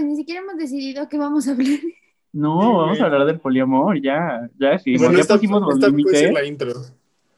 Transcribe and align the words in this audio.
sabes, 0.00 0.04
ni 0.10 0.16
siquiera 0.16 0.40
hemos 0.40 0.56
decidido 0.56 1.08
qué 1.08 1.18
vamos 1.18 1.46
a 1.48 1.52
hablar. 1.52 1.78
No, 2.32 2.78
vamos 2.78 3.00
a 3.00 3.04
hablar 3.06 3.26
del 3.26 3.40
poliamor, 3.40 4.00
ya, 4.00 4.48
ya 4.58 4.78
sí, 4.78 4.96
Bueno, 4.96 5.14
ya 5.14 5.20
esta, 5.20 5.34
pusimos 5.34 5.62
los 5.62 5.78
límites, 5.80 6.32
la 6.32 6.44
intro. 6.44 6.72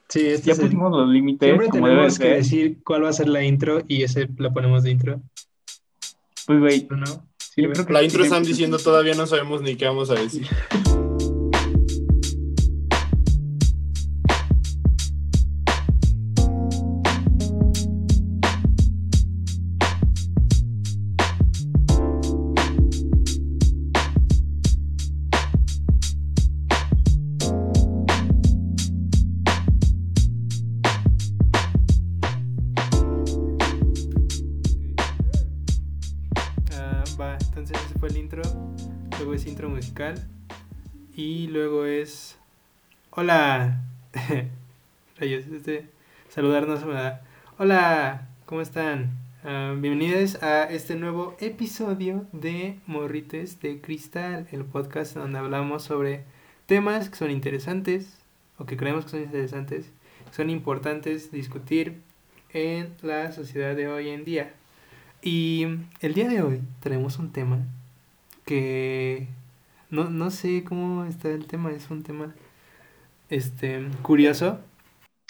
Sí, 0.09 0.21
este 0.27 0.46
ya 0.49 0.53
es 0.53 0.59
el- 0.59 0.64
pusimos 0.67 0.90
los 0.93 1.09
límites 1.09 1.46
Siempre 1.48 1.69
como 1.69 1.87
debe 1.87 1.96
tenemos 1.96 2.19
que 2.19 2.25
ser. 2.27 2.37
decir 2.37 2.79
cuál 2.85 3.04
va 3.04 3.09
a 3.09 3.12
ser 3.14 3.29
la 3.29 3.43
intro 3.43 3.80
y 3.88 4.03
ese 4.03 4.29
la 4.37 4.53
ponemos 4.53 4.83
de 4.83 4.90
intro. 4.90 5.21
Pues 6.46 6.61
güey, 6.61 6.87
¿o 6.90 6.95
¿No? 6.96 7.06
yo 7.06 7.21
¿Sirve? 7.38 7.73
creo 7.73 7.87
que 7.87 7.93
La 7.95 8.03
intro 8.03 8.23
están 8.23 8.41
mucho 8.41 8.51
diciendo 8.51 8.79
todavía 8.79 9.15
no 9.15 9.27
sabemos 9.27 9.63
ni 9.63 9.77
qué 9.77 9.87
vamos 9.87 10.11
a 10.11 10.15
decir. 10.15 10.47
Hola. 43.15 43.83
Rayos, 45.19 45.45
este. 45.47 45.87
Saludarnos 46.30 46.87
da. 46.87 47.20
Hola, 47.59 48.27
¿cómo 48.47 48.62
están? 48.62 49.11
Ah, 49.45 49.75
bienvenidos 49.79 50.43
a 50.43 50.65
este 50.65 50.97
nuevo 50.97 51.37
episodio 51.39 52.25
de 52.33 52.79
Morrites 52.87 53.61
de 53.61 53.83
Cristal, 53.83 54.48
el 54.51 54.65
podcast 54.65 55.15
donde 55.15 55.39
hablamos 55.39 55.83
sobre 55.83 56.25
temas 56.64 57.11
que 57.11 57.17
son 57.17 57.31
interesantes 57.31 58.17
o 58.56 58.64
que 58.64 58.78
creemos 58.78 59.05
que 59.05 59.11
son 59.11 59.20
interesantes, 59.20 59.91
que 60.31 60.34
son 60.34 60.48
importantes 60.48 61.31
discutir 61.31 62.01
en 62.55 62.95
la 63.03 63.31
sociedad 63.33 63.77
de 63.77 63.89
hoy 63.89 64.08
en 64.08 64.25
día. 64.25 64.55
Y 65.20 65.67
el 66.01 66.14
día 66.14 66.31
de 66.31 66.41
hoy 66.41 66.62
tenemos 66.81 67.19
un 67.19 67.31
tema 67.31 67.58
que 68.47 69.29
no, 69.91 70.08
no 70.08 70.31
sé 70.31 70.64
cómo 70.64 71.05
está 71.05 71.29
el 71.29 71.47
tema, 71.47 71.73
es 71.73 71.91
un 71.91 72.05
tema 72.05 72.34
este 73.34 73.86
curioso. 74.02 74.61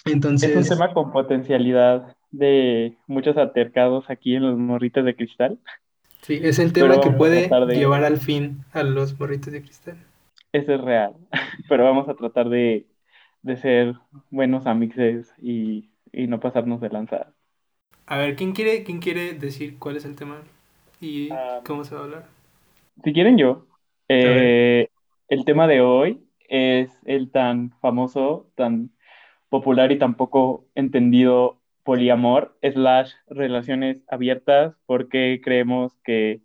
Entonces, 0.05 0.51
Es 0.51 0.69
un 0.71 0.77
tema 0.77 0.93
con 0.93 1.11
potencialidad 1.11 2.15
de 2.31 2.97
muchos 3.07 3.37
altercados 3.37 4.09
aquí 4.09 4.35
en 4.35 4.43
los 4.43 4.57
morritos 4.57 5.05
de 5.05 5.15
cristal. 5.15 5.59
Sí, 6.21 6.39
es 6.41 6.59
el 6.59 6.73
tema 6.73 6.89
Pero 6.89 7.01
que 7.01 7.09
puede 7.11 7.47
de- 7.49 7.75
llevar 7.75 8.03
al 8.03 8.17
fin 8.17 8.63
a 8.73 8.83
los 8.83 9.19
morritos 9.19 9.53
de 9.53 9.61
cristal. 9.61 9.97
Eso 10.51 10.73
es 10.75 10.81
real, 10.81 11.13
pero 11.69 11.83
vamos 11.83 12.07
a 12.09 12.15
tratar 12.15 12.49
de, 12.49 12.85
de 13.41 13.57
ser 13.57 13.95
buenos 14.29 14.65
amixes 14.67 15.33
y, 15.41 15.89
y 16.11 16.27
no 16.27 16.39
pasarnos 16.39 16.79
de 16.81 16.89
lanzada. 16.89 17.33
A 18.05 18.17
ver, 18.17 18.35
¿quién 18.35 18.51
quiere, 18.53 18.83
quién 18.83 18.99
quiere 18.99 19.33
decir 19.33 19.77
cuál 19.79 19.95
es 19.97 20.05
el 20.05 20.15
tema 20.15 20.41
y 21.01 21.31
Ah. 21.31 21.61
cómo 21.65 21.83
se 21.83 21.95
va 21.95 22.01
a 22.01 22.03
hablar? 22.05 22.25
Si 23.03 23.13
quieren 23.13 23.37
yo, 23.37 23.65
eh, 24.09 24.87
el 25.29 25.45
tema 25.45 25.67
de 25.67 25.81
hoy 25.81 26.22
es 26.49 26.91
el 27.05 27.31
tan 27.31 27.71
famoso, 27.79 28.49
tan 28.55 28.91
popular 29.49 29.91
y 29.91 29.99
tan 29.99 30.15
poco 30.15 30.65
entendido 30.75 31.59
poliamor 31.83 32.57
slash 32.61 33.11
relaciones 33.27 34.03
abiertas, 34.07 34.75
porque 34.85 35.41
creemos 35.43 35.93
que 36.03 36.41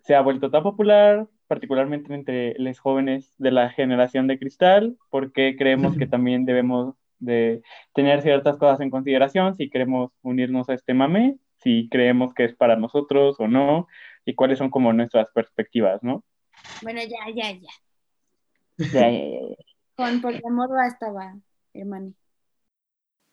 se 0.00 0.14
ha 0.14 0.20
vuelto 0.20 0.50
tan 0.50 0.62
popular, 0.62 1.28
particularmente 1.46 2.12
entre 2.14 2.54
los 2.58 2.78
jóvenes 2.78 3.34
de 3.38 3.52
la 3.52 3.70
generación 3.70 4.26
de 4.26 4.38
cristal, 4.38 4.96
porque 5.10 5.56
creemos 5.56 5.96
que 5.96 6.06
también 6.06 6.44
debemos 6.44 6.94
de 7.18 7.62
tener 7.94 8.20
ciertas 8.22 8.56
cosas 8.56 8.80
en 8.80 8.90
consideración 8.90 9.54
si 9.54 9.70
queremos 9.70 10.10
unirnos 10.22 10.68
a 10.68 10.74
este 10.74 10.92
mame, 10.92 11.36
si 11.58 11.88
creemos 11.88 12.34
que 12.34 12.44
es 12.44 12.54
para 12.54 12.76
nosotros 12.76 13.36
o 13.38 13.46
no, 13.46 13.86
y 14.24 14.34
cuáles 14.34 14.58
son 14.58 14.70
como 14.70 14.92
nuestras 14.92 15.28
perspectivas, 15.32 16.02
¿no? 16.02 16.24
Bueno, 16.82 17.00
ya, 17.02 17.32
ya, 17.32 17.52
ya. 17.52 17.70
Ya, 18.90 19.10
ya, 19.10 19.24
ya, 19.24 19.40
ya. 19.48 19.56
Con 19.96 20.20
poliamor 20.20 20.70
bastaba, 20.70 21.36
hermano. 21.74 22.14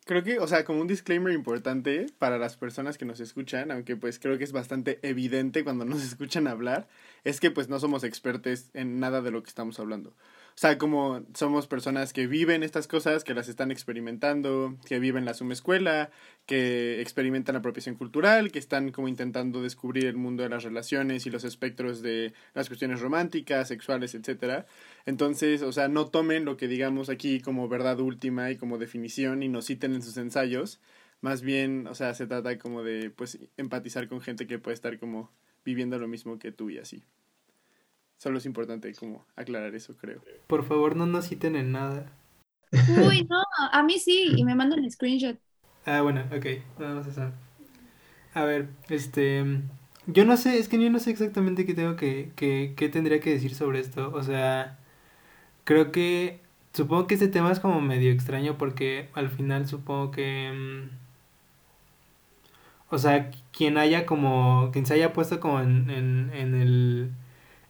Creo 0.06 0.24
que, 0.24 0.40
o 0.40 0.48
sea, 0.48 0.66
como 0.66 0.82
un 0.82 0.88
disclaimer 0.88 1.32
importante 1.34 2.08
para 2.18 2.40
las 2.40 2.58
personas 2.58 2.98
que 2.98 3.06
nos 3.06 3.20
escuchan, 3.20 3.70
aunque 3.70 3.96
pues 3.96 4.18
creo 4.18 4.40
que 4.40 4.44
es 4.44 4.52
bastante 4.52 5.00
evidente 5.08 5.64
cuando 5.64 5.86
nos 5.86 6.02
escuchan 6.04 6.48
hablar, 6.48 6.88
es 7.24 7.40
que 7.40 7.52
pues 7.52 7.70
no 7.70 7.80
somos 7.80 8.04
expertos 8.04 8.72
en 8.74 9.00
nada 9.00 9.22
de 9.22 9.30
lo 9.30 9.44
que 9.44 9.50
estamos 9.50 9.80
hablando. 9.80 10.10
O 10.10 10.62
sea, 10.62 10.78
como 10.78 11.24
somos 11.36 11.68
personas 11.68 12.12
que 12.12 12.28
viven 12.28 12.64
estas 12.64 12.88
cosas, 12.88 13.24
que 13.24 13.34
las 13.34 13.48
están 13.50 13.72
experimentando, 13.72 14.76
que 14.86 15.00
viven 15.00 15.26
la 15.26 15.34
suma 15.34 15.54
escuela, 15.54 16.10
que 16.48 17.00
experimentan 17.02 17.54
la 17.54 17.60
apropiación 17.60 17.96
cultural, 17.96 18.52
que 18.52 18.60
están 18.60 18.92
como 18.92 19.08
intentando 19.08 19.62
descubrir 19.62 20.06
el 20.08 20.18
mundo 20.18 20.44
de 20.44 20.50
las 20.50 20.64
relaciones 20.64 21.26
y 21.28 21.30
los 21.30 21.44
espectros 21.44 22.02
de 22.02 22.34
las 22.56 22.68
cuestiones 22.68 23.00
románticas, 23.00 23.68
sexuales, 23.68 24.16
etcétera. 24.16 24.66
Entonces, 25.10 25.64
o 25.64 25.72
sea, 25.72 25.88
no 25.88 26.06
tomen 26.06 26.46
lo 26.46 26.56
que 26.56 26.68
digamos 26.68 27.10
aquí 27.10 27.42
como 27.42 27.68
verdad 27.68 28.00
última 28.00 28.52
y 28.52 28.58
como 28.58 28.78
definición 28.78 29.42
y 29.42 29.48
nos 29.48 29.66
citen 29.66 29.96
en 29.96 30.04
sus 30.04 30.18
ensayos. 30.18 30.80
Más 31.20 31.42
bien, 31.42 31.88
o 31.88 31.96
sea, 31.96 32.14
se 32.14 32.28
trata 32.28 32.60
como 32.60 32.84
de, 32.84 33.10
pues, 33.10 33.40
empatizar 33.58 34.08
con 34.08 34.22
gente 34.22 34.46
que 34.46 34.60
puede 34.60 34.76
estar 34.76 35.00
como 35.00 35.32
viviendo 35.66 35.98
lo 35.98 36.08
mismo 36.08 36.38
que 36.38 36.52
tú 36.52 36.70
y 36.70 36.78
así. 36.78 37.02
Solo 38.18 38.38
es 38.38 38.46
importante 38.46 38.94
como 38.94 39.26
aclarar 39.36 39.74
eso, 39.74 39.98
creo. 39.98 40.22
Por 40.46 40.64
favor, 40.64 40.96
no 40.96 41.08
nos 41.08 41.28
citen 41.28 41.56
en 41.56 41.72
nada. 41.72 42.14
Uy, 42.72 43.24
no, 43.32 43.42
a 43.72 43.82
mí 43.82 43.98
sí, 43.98 44.34
y 44.38 44.44
me 44.44 44.54
mandan 44.54 44.84
el 44.84 44.92
screenshot. 44.92 45.40
Ah, 45.88 46.02
bueno, 46.02 46.24
ok, 46.32 46.46
nada 46.78 46.94
más 46.94 47.08
eso. 47.08 47.32
A 48.36 48.44
ver, 48.44 48.70
este, 48.90 49.44
yo 50.06 50.24
no 50.24 50.38
sé, 50.38 50.60
es 50.60 50.70
que 50.70 50.80
yo 50.80 50.92
no 50.92 51.00
sé 51.00 51.10
exactamente 51.10 51.66
qué 51.66 51.74
tengo 51.74 51.96
que, 51.96 52.32
que, 52.36 52.76
qué 52.78 52.90
tendría 52.90 53.20
que 53.20 53.32
decir 53.32 53.56
sobre 53.56 53.80
esto. 53.80 54.12
O 54.14 54.22
sea, 54.22 54.79
creo 55.70 55.92
que, 55.94 56.42
supongo 56.74 57.08
que 57.08 57.16
este 57.16 57.30
tema 57.30 57.52
es 57.54 57.62
como 57.62 57.82
medio 57.82 58.12
extraño 58.12 58.58
porque 58.58 59.10
al 59.16 59.30
final 59.30 59.68
supongo 59.68 60.12
que, 60.12 60.52
mm, 60.54 60.90
o 62.90 62.98
sea, 62.98 63.32
quien 63.52 63.78
haya 63.78 64.06
como, 64.06 64.70
quien 64.74 64.86
se 64.86 64.96
haya 64.96 65.14
puesto 65.14 65.40
como 65.40 65.60
en, 65.62 65.90
en, 65.90 66.32
en 66.34 66.56
el, 66.56 67.12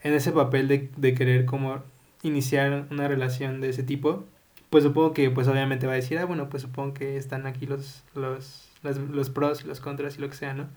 en 0.04 0.14
ese 0.14 0.32
papel 0.32 0.68
de, 0.68 0.90
de 0.98 1.14
querer 1.14 1.46
como 1.46 1.84
iniciar 2.24 2.88
una 2.92 3.08
relación 3.08 3.62
de 3.62 3.70
ese 3.70 3.84
tipo, 3.84 4.26
pues 4.70 4.84
supongo 4.84 5.14
que 5.14 5.30
pues 5.32 5.48
obviamente 5.48 5.88
va 5.88 5.94
a 5.94 5.96
decir, 5.98 6.18
ah, 6.20 6.26
bueno, 6.26 6.50
pues 6.50 6.64
supongo 6.64 6.94
que 6.94 7.18
están 7.18 7.48
aquí 7.48 7.66
los, 7.66 8.04
los, 8.16 8.70
las- 8.84 8.98
los 8.98 9.30
pros 9.30 9.64
y 9.64 9.68
los 9.68 9.80
contras 9.82 10.18
y 10.18 10.22
lo 10.22 10.30
que 10.30 10.36
sea, 10.36 10.54
¿no? 10.54 10.68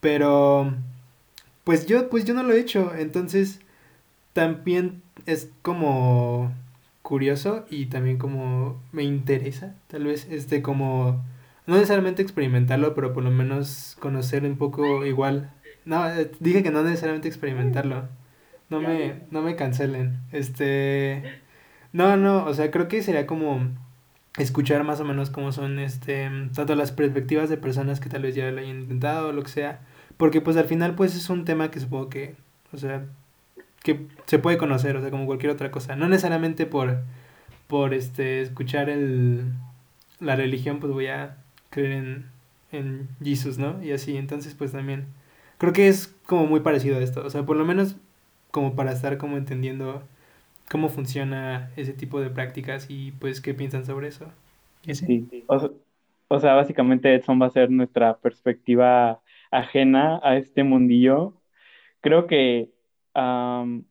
Pero, 0.00 0.74
pues 1.64 1.86
yo, 1.86 2.08
pues 2.10 2.24
yo 2.24 2.34
no 2.34 2.42
lo 2.42 2.52
he 2.54 2.60
hecho, 2.60 2.94
entonces 2.96 3.60
también 4.34 5.02
es 5.24 5.50
como 5.62 6.52
curioso 7.00 7.64
y 7.70 7.86
también 7.86 8.18
como 8.18 8.82
me 8.92 9.04
interesa, 9.04 9.74
tal 9.88 10.04
vez, 10.04 10.28
este, 10.30 10.60
como, 10.60 11.24
no 11.66 11.74
necesariamente 11.76 12.22
experimentarlo, 12.22 12.94
pero 12.94 13.14
por 13.14 13.24
lo 13.24 13.30
menos 13.30 13.96
conocer 14.00 14.44
un 14.44 14.58
poco 14.58 15.06
igual. 15.06 15.52
No, 15.86 16.06
eh, 16.08 16.30
dije 16.40 16.62
que 16.62 16.70
no 16.70 16.82
necesariamente 16.82 17.28
experimentarlo. 17.28 18.08
No 18.70 18.80
me, 18.80 19.22
no 19.30 19.42
me 19.42 19.56
cancelen. 19.56 20.18
Este, 20.32 21.22
no, 21.92 22.16
no, 22.16 22.44
o 22.44 22.54
sea, 22.54 22.70
creo 22.70 22.88
que 22.88 23.02
sería 23.02 23.26
como 23.26 23.60
escuchar 24.38 24.82
más 24.84 25.00
o 25.00 25.04
menos 25.04 25.30
cómo 25.30 25.52
son 25.52 25.78
este 25.78 26.28
tanto 26.54 26.74
las 26.74 26.90
perspectivas 26.90 27.48
de 27.48 27.56
personas 27.56 28.00
que 28.00 28.08
tal 28.08 28.22
vez 28.22 28.34
ya 28.34 28.50
lo 28.50 28.60
hayan 28.60 28.80
intentado 28.80 29.28
o 29.28 29.32
lo 29.32 29.42
que 29.44 29.50
sea, 29.50 29.80
porque 30.16 30.40
pues 30.40 30.56
al 30.56 30.64
final 30.64 30.96
pues 30.96 31.14
es 31.14 31.30
un 31.30 31.44
tema 31.44 31.70
que 31.70 31.80
supongo 31.80 32.08
que, 32.08 32.34
o 32.72 32.78
sea, 32.78 33.06
que 33.84 34.08
se 34.26 34.40
puede 34.40 34.58
conocer, 34.58 34.96
o 34.98 35.02
sea, 35.02 35.12
como 35.12 35.26
cualquier 35.26 35.52
otra 35.52 35.72
cosa, 35.72 35.96
no 35.96 36.08
necesariamente 36.08 36.66
por 36.66 37.04
por 37.68 37.94
este 37.94 38.42
escuchar 38.42 38.90
el 38.90 39.52
la 40.20 40.36
religión 40.36 40.80
pues 40.80 40.92
voy 40.92 41.08
a 41.08 41.38
creer 41.70 41.92
en 41.92 42.30
en 42.72 43.08
Jesús, 43.22 43.58
¿no? 43.58 43.82
Y 43.84 43.92
así, 43.92 44.16
entonces 44.16 44.54
pues 44.54 44.72
también 44.72 45.06
creo 45.58 45.72
que 45.72 45.88
es 45.88 46.08
como 46.26 46.46
muy 46.46 46.60
parecido 46.60 46.98
a 46.98 47.02
esto, 47.02 47.24
o 47.24 47.30
sea, 47.30 47.44
por 47.46 47.56
lo 47.56 47.64
menos 47.64 47.96
como 48.52 48.76
para 48.76 48.92
estar 48.92 49.18
como 49.18 49.36
entendiendo 49.38 50.02
cómo 50.70 50.88
funciona 50.90 51.70
ese 51.76 51.92
tipo 51.94 52.20
de 52.20 52.30
prácticas 52.30 52.86
y 52.90 53.12
pues 53.12 53.40
qué 53.40 53.54
piensan 53.54 53.86
sobre 53.86 54.08
eso. 54.08 54.26
Y 54.84 54.92
así. 54.92 55.14
Sí, 55.30 55.44
o, 55.46 55.70
o 56.28 56.40
sea, 56.40 56.54
básicamente 56.54 57.14
Edson 57.14 57.40
va 57.40 57.46
a 57.46 57.50
ser 57.50 57.70
nuestra 57.70 58.18
perspectiva 58.20 59.22
ajena 59.50 60.20
a 60.22 60.36
este 60.36 60.62
mundillo. 60.64 61.34
Creo 62.02 62.26
que, 62.28 62.72
am, 63.14 63.84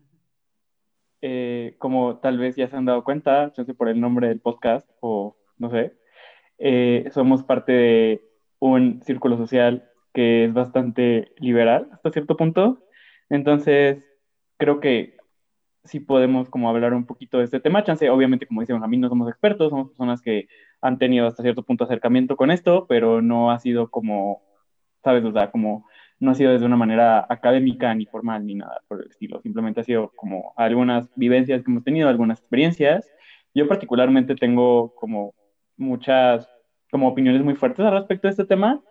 eh, 1.21 1.75
como 1.79 2.17
tal 2.19 2.37
vez 2.37 2.55
ya 2.55 2.67
se 2.69 2.75
han 2.75 2.85
dado 2.85 3.03
cuenta, 3.03 3.53
no 3.57 3.65
sé 3.65 3.73
por 3.73 3.89
el 3.89 3.99
nombre 4.01 4.27
del 4.27 4.41
podcast 4.41 4.89
o 4.99 5.37
no 5.57 5.69
sé, 5.69 5.93
eh, 6.59 7.09
somos 7.13 7.43
parte 7.43 7.71
de 7.71 8.29
un 8.59 9.01
círculo 9.03 9.37
social 9.37 9.89
que 10.13 10.45
es 10.45 10.53
bastante 10.53 11.33
liberal 11.37 11.89
hasta 11.93 12.11
cierto 12.11 12.37
punto. 12.37 12.83
Entonces, 13.29 14.03
creo 14.57 14.79
que 14.79 15.17
sí 15.83 15.99
podemos 15.99 16.49
como 16.49 16.69
hablar 16.69 16.93
un 16.93 17.05
poquito 17.05 17.39
de 17.39 17.45
este 17.45 17.59
tema. 17.59 17.83
Chance, 17.83 18.09
obviamente, 18.09 18.47
como 18.47 18.61
dice 18.61 18.73
Benjamín, 18.73 19.01
no 19.01 19.09
somos 19.09 19.29
expertos, 19.29 19.69
somos 19.69 19.89
personas 19.89 20.21
que 20.21 20.47
han 20.81 20.97
tenido 20.97 21.27
hasta 21.27 21.43
cierto 21.43 21.63
punto 21.63 21.83
acercamiento 21.85 22.37
con 22.37 22.51
esto, 22.51 22.85
pero 22.87 23.21
no 23.21 23.51
ha 23.51 23.59
sido 23.59 23.89
como, 23.89 24.43
¿sabes? 25.03 25.23
O 25.25 25.31
sea, 25.31 25.51
como 25.51 25.85
no 26.19 26.31
ha 26.31 26.35
sido 26.35 26.51
desde 26.51 26.65
una 26.65 26.77
manera 26.77 27.25
académica 27.29 27.93
ni 27.93 28.05
formal 28.05 28.45
ni 28.45 28.55
nada 28.55 28.81
por 28.87 29.01
el 29.01 29.09
estilo. 29.09 29.41
Simplemente 29.41 29.81
ha 29.81 29.83
sido 29.83 30.11
como 30.15 30.53
algunas 30.55 31.09
vivencias 31.15 31.63
que 31.63 31.71
hemos 31.71 31.83
tenido, 31.83 32.09
algunas 32.09 32.39
experiencias. 32.39 33.09
Yo 33.53 33.67
particularmente 33.67 34.35
tengo 34.35 34.93
como 34.95 35.33
muchas 35.77 36.49
como 36.91 37.07
opiniones 37.07 37.43
muy 37.43 37.55
fuertes 37.55 37.85
al 37.85 37.93
respecto 37.93 38.27
de 38.27 38.31
este 38.31 38.45
tema, 38.45 38.81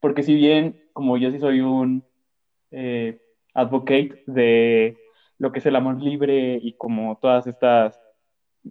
porque 0.00 0.22
si 0.22 0.34
bien 0.34 0.82
como 0.92 1.16
yo 1.16 1.30
sí 1.30 1.38
soy 1.38 1.60
un 1.60 2.04
eh, 2.72 3.20
advocate 3.54 4.22
de 4.26 4.96
lo 5.38 5.52
que 5.52 5.60
es 5.60 5.66
el 5.66 5.76
amor 5.76 6.00
libre 6.02 6.58
y 6.60 6.74
como 6.74 7.18
todas 7.20 7.46
estas 7.46 8.00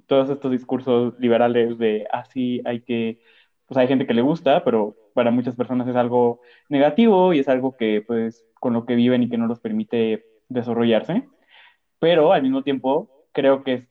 todos 0.08 0.30
estos 0.30 0.52
discursos 0.52 1.20
liberales 1.20 1.78
de 1.78 2.08
así 2.12 2.62
ah, 2.66 2.70
hay 2.70 2.82
que 2.82 3.20
pues 3.66 3.78
hay 3.78 3.88
gente 3.88 4.06
que 4.06 4.14
le 4.14 4.22
gusta, 4.22 4.64
pero 4.66 4.96
para 5.14 5.32
muchas 5.32 5.56
personas 5.56 5.88
es 5.88 5.96
algo 5.96 6.42
negativo 6.70 7.34
y 7.34 7.40
es 7.40 7.48
algo 7.50 7.76
que 7.78 8.04
pues 8.06 8.46
con 8.60 8.74
lo 8.74 8.86
que 8.86 8.96
viven 8.96 9.24
y 9.24 9.30
que 9.30 9.38
no 9.38 9.48
los 9.48 9.60
permite 9.60 10.26
desarrollarse. 10.50 11.28
Pero 12.00 12.34
al 12.34 12.44
mismo 12.44 12.64
tiempo 12.64 13.28
creo 13.32 13.64
que 13.64 13.88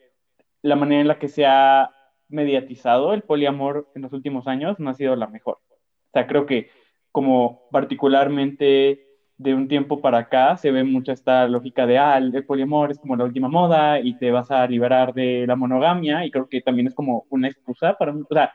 la 0.62 0.76
manera 0.76 1.00
en 1.00 1.08
la 1.08 1.18
que 1.18 1.28
se 1.28 1.46
ha 1.46 1.90
mediatizado 2.28 3.14
el 3.14 3.22
poliamor 3.22 3.90
en 3.94 4.02
los 4.02 4.12
últimos 4.12 4.46
años 4.46 4.78
no 4.78 4.90
ha 4.90 4.94
sido 4.94 5.16
la 5.16 5.26
mejor. 5.26 5.58
O 5.58 6.12
sea, 6.12 6.26
creo 6.26 6.46
que 6.46 6.70
como 7.12 7.68
particularmente 7.70 9.06
de 9.36 9.54
un 9.54 9.68
tiempo 9.68 10.00
para 10.02 10.18
acá 10.18 10.56
se 10.56 10.70
ve 10.70 10.84
mucha 10.84 11.12
esta 11.12 11.48
lógica 11.48 11.86
de, 11.86 11.98
ah, 11.98 12.18
el 12.18 12.44
poliamor 12.44 12.90
es 12.90 12.98
como 12.98 13.16
la 13.16 13.24
última 13.24 13.48
moda 13.48 13.98
y 13.98 14.18
te 14.18 14.30
vas 14.30 14.50
a 14.50 14.66
liberar 14.66 15.14
de 15.14 15.46
la 15.46 15.56
monogamia 15.56 16.24
y 16.26 16.30
creo 16.30 16.48
que 16.48 16.60
también 16.60 16.88
es 16.88 16.94
como 16.94 17.24
una 17.30 17.48
excusa 17.48 17.94
para, 17.94 18.12
o 18.12 18.26
sea, 18.30 18.52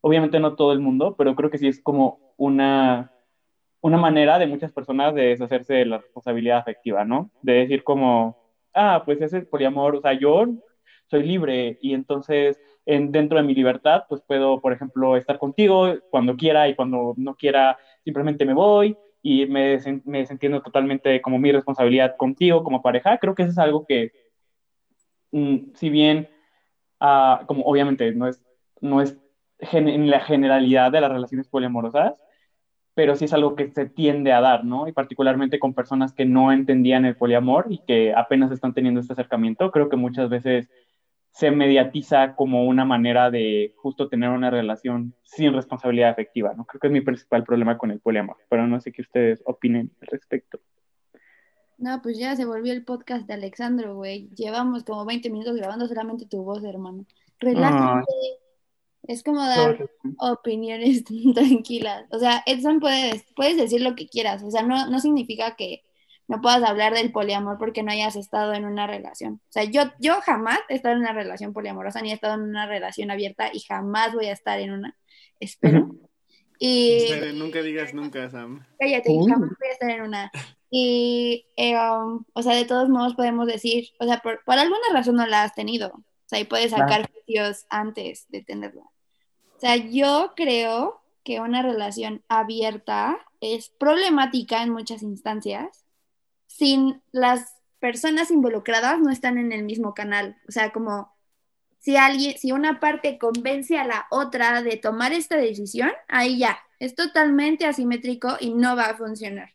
obviamente 0.00 0.40
no 0.40 0.54
todo 0.56 0.72
el 0.72 0.80
mundo, 0.80 1.14
pero 1.16 1.34
creo 1.34 1.50
que 1.50 1.58
sí 1.58 1.68
es 1.68 1.82
como 1.82 2.34
una, 2.36 3.12
una 3.80 3.96
manera 3.98 4.38
de 4.38 4.46
muchas 4.46 4.72
personas 4.72 5.14
de 5.14 5.28
deshacerse 5.28 5.74
de 5.74 5.86
la 5.86 5.98
responsabilidad 5.98 6.58
afectiva, 6.58 7.04
¿no? 7.04 7.30
De 7.42 7.54
decir 7.54 7.84
como, 7.84 8.36
ah, 8.74 9.02
pues 9.04 9.20
ese 9.20 9.38
es 9.38 9.46
poliamor, 9.46 9.96
o 9.96 10.00
sea, 10.00 10.12
yo 10.12 10.46
soy 11.06 11.22
libre 11.22 11.78
y 11.80 11.94
entonces 11.94 12.60
en, 12.86 13.12
dentro 13.12 13.38
de 13.38 13.44
mi 13.44 13.54
libertad, 13.54 14.04
pues 14.08 14.22
puedo, 14.22 14.60
por 14.60 14.72
ejemplo, 14.72 15.16
estar 15.16 15.38
contigo 15.38 15.94
cuando 16.10 16.36
quiera 16.36 16.68
y 16.68 16.74
cuando 16.74 17.14
no 17.16 17.34
quiera, 17.34 17.76
simplemente 18.04 18.44
me 18.46 18.54
voy 18.54 18.96
y 19.22 19.46
me, 19.46 19.78
me 20.04 20.24
totalmente 20.60 21.20
como 21.20 21.38
mi 21.38 21.52
responsabilidad 21.52 22.16
contigo 22.16 22.64
como 22.64 22.82
pareja. 22.82 23.18
Creo 23.18 23.34
que 23.34 23.42
eso 23.42 23.52
es 23.52 23.58
algo 23.58 23.84
que, 23.86 24.12
mm, 25.32 25.74
si 25.74 25.90
bien, 25.90 26.28
ah, 27.00 27.42
como 27.46 27.62
obviamente 27.64 28.12
no 28.14 28.26
es, 28.28 28.42
no 28.80 29.02
es 29.02 29.18
en 29.58 30.10
la 30.10 30.20
generalidad 30.20 30.92
de 30.92 31.00
las 31.00 31.10
relaciones 31.10 31.48
poliamorosas, 31.48 32.14
pero 32.94 33.14
sí 33.14 33.26
es 33.26 33.32
algo 33.32 33.54
que 33.54 33.70
se 33.70 33.86
tiende 33.86 34.32
a 34.32 34.40
dar, 34.40 34.64
¿no? 34.64 34.88
Y 34.88 34.92
particularmente 34.92 35.58
con 35.58 35.74
personas 35.74 36.12
que 36.12 36.24
no 36.24 36.50
entendían 36.50 37.04
el 37.04 37.16
poliamor 37.16 37.66
y 37.68 37.78
que 37.86 38.12
apenas 38.14 38.50
están 38.50 38.74
teniendo 38.74 39.00
este 39.00 39.12
acercamiento, 39.12 39.70
creo 39.70 39.88
que 39.88 39.96
muchas 39.96 40.28
veces 40.28 40.68
se 41.30 41.52
mediatiza 41.52 42.34
como 42.34 42.66
una 42.66 42.84
manera 42.84 43.30
de 43.30 43.72
justo 43.76 44.08
tener 44.08 44.30
una 44.30 44.50
relación 44.50 45.14
sin 45.22 45.52
responsabilidad 45.52 46.10
afectiva, 46.10 46.54
¿no? 46.54 46.64
Creo 46.64 46.80
que 46.80 46.88
es 46.88 46.92
mi 46.92 47.00
principal 47.00 47.44
problema 47.44 47.78
con 47.78 47.92
el 47.92 48.00
poliamor, 48.00 48.38
pero 48.48 48.66
no 48.66 48.80
sé 48.80 48.90
qué 48.90 49.02
ustedes 49.02 49.42
opinen 49.44 49.92
al 50.00 50.08
respecto. 50.08 50.58
No, 51.76 52.02
pues 52.02 52.18
ya 52.18 52.34
se 52.34 52.44
volvió 52.44 52.72
el 52.72 52.84
podcast 52.84 53.28
de 53.28 53.34
Alexandro, 53.34 53.94
güey. 53.94 54.28
Llevamos 54.34 54.82
como 54.82 55.04
20 55.04 55.30
minutos 55.30 55.54
grabando 55.54 55.86
solamente 55.86 56.26
tu 56.26 56.42
voz, 56.42 56.64
hermano. 56.64 57.04
Relájate. 57.38 58.04
Es 59.08 59.22
como 59.22 59.40
dar 59.40 59.88
opiniones 60.18 61.02
tranquilas. 61.34 62.04
O 62.10 62.18
sea, 62.18 62.42
Edson, 62.46 62.78
puedes, 62.78 63.24
puedes 63.34 63.56
decir 63.56 63.80
lo 63.80 63.96
que 63.96 64.06
quieras. 64.06 64.42
O 64.42 64.50
sea, 64.50 64.62
no, 64.62 64.88
no 64.88 65.00
significa 65.00 65.56
que 65.56 65.82
no 66.28 66.42
puedas 66.42 66.62
hablar 66.62 66.92
del 66.92 67.10
poliamor 67.10 67.56
porque 67.58 67.82
no 67.82 67.90
hayas 67.90 68.16
estado 68.16 68.52
en 68.52 68.66
una 68.66 68.86
relación. 68.86 69.40
O 69.48 69.52
sea, 69.52 69.64
yo, 69.64 69.84
yo 69.98 70.20
jamás 70.20 70.60
he 70.68 70.74
estado 70.74 70.94
en 70.94 71.00
una 71.00 71.14
relación 71.14 71.54
poliamorosa 71.54 72.02
ni 72.02 72.10
he 72.10 72.14
estado 72.14 72.34
en 72.34 72.42
una 72.42 72.66
relación 72.66 73.10
abierta 73.10 73.50
y 73.50 73.60
jamás 73.60 74.12
voy 74.12 74.26
a 74.26 74.32
estar 74.32 74.60
en 74.60 74.72
una. 74.72 74.94
Espero. 75.40 75.96
Y, 76.58 77.08
nunca 77.34 77.62
digas 77.62 77.94
nunca, 77.94 78.28
Sam. 78.28 78.66
Cállate, 78.78 79.10
jamás 79.26 79.48
voy 79.58 79.68
a 79.68 79.72
estar 79.72 79.90
en 79.90 80.02
una. 80.02 80.30
Y, 80.70 81.46
eh, 81.56 81.78
um, 81.78 82.24
o 82.34 82.42
sea, 82.42 82.54
de 82.54 82.66
todos 82.66 82.90
modos 82.90 83.14
podemos 83.14 83.46
decir, 83.46 83.88
o 83.98 84.04
sea, 84.04 84.18
por, 84.18 84.42
alguna 84.46 84.92
razón 84.92 85.16
no 85.16 85.26
la 85.26 85.44
has 85.44 85.54
tenido. 85.54 85.88
O 85.88 86.28
sea, 86.28 86.40
y 86.40 86.44
puedes 86.44 86.72
sacar 86.72 87.10
juicios 87.10 87.64
antes 87.70 88.26
de 88.28 88.42
tenerla. 88.42 88.82
O 89.58 89.60
sea, 89.60 89.74
yo 89.74 90.34
creo 90.36 91.00
que 91.24 91.40
una 91.40 91.62
relación 91.62 92.22
abierta 92.28 93.18
es 93.40 93.70
problemática 93.70 94.62
en 94.62 94.70
muchas 94.70 95.02
instancias 95.02 95.84
sin 96.46 97.02
las 97.10 97.56
personas 97.80 98.30
involucradas 98.30 99.00
no 99.00 99.10
están 99.10 99.36
en 99.36 99.50
el 99.50 99.64
mismo 99.64 99.94
canal. 99.94 100.36
O 100.48 100.52
sea, 100.52 100.70
como 100.70 101.12
si 101.80 101.96
alguien, 101.96 102.38
si 102.38 102.52
una 102.52 102.78
parte 102.78 103.18
convence 103.18 103.76
a 103.76 103.84
la 103.84 104.06
otra 104.12 104.62
de 104.62 104.76
tomar 104.76 105.12
esta 105.12 105.36
decisión, 105.36 105.90
ahí 106.06 106.38
ya, 106.38 106.60
es 106.78 106.94
totalmente 106.94 107.66
asimétrico 107.66 108.36
y 108.38 108.54
no 108.54 108.76
va 108.76 108.84
a 108.84 108.96
funcionar. 108.96 109.50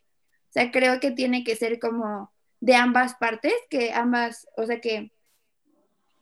O 0.50 0.52
sea, 0.52 0.70
creo 0.70 1.00
que 1.00 1.12
tiene 1.12 1.44
que 1.44 1.56
ser 1.56 1.78
como 1.78 2.30
de 2.60 2.76
ambas 2.76 3.14
partes, 3.14 3.54
que 3.70 3.94
ambas, 3.94 4.46
o 4.58 4.66
sea, 4.66 4.82
que, 4.82 5.12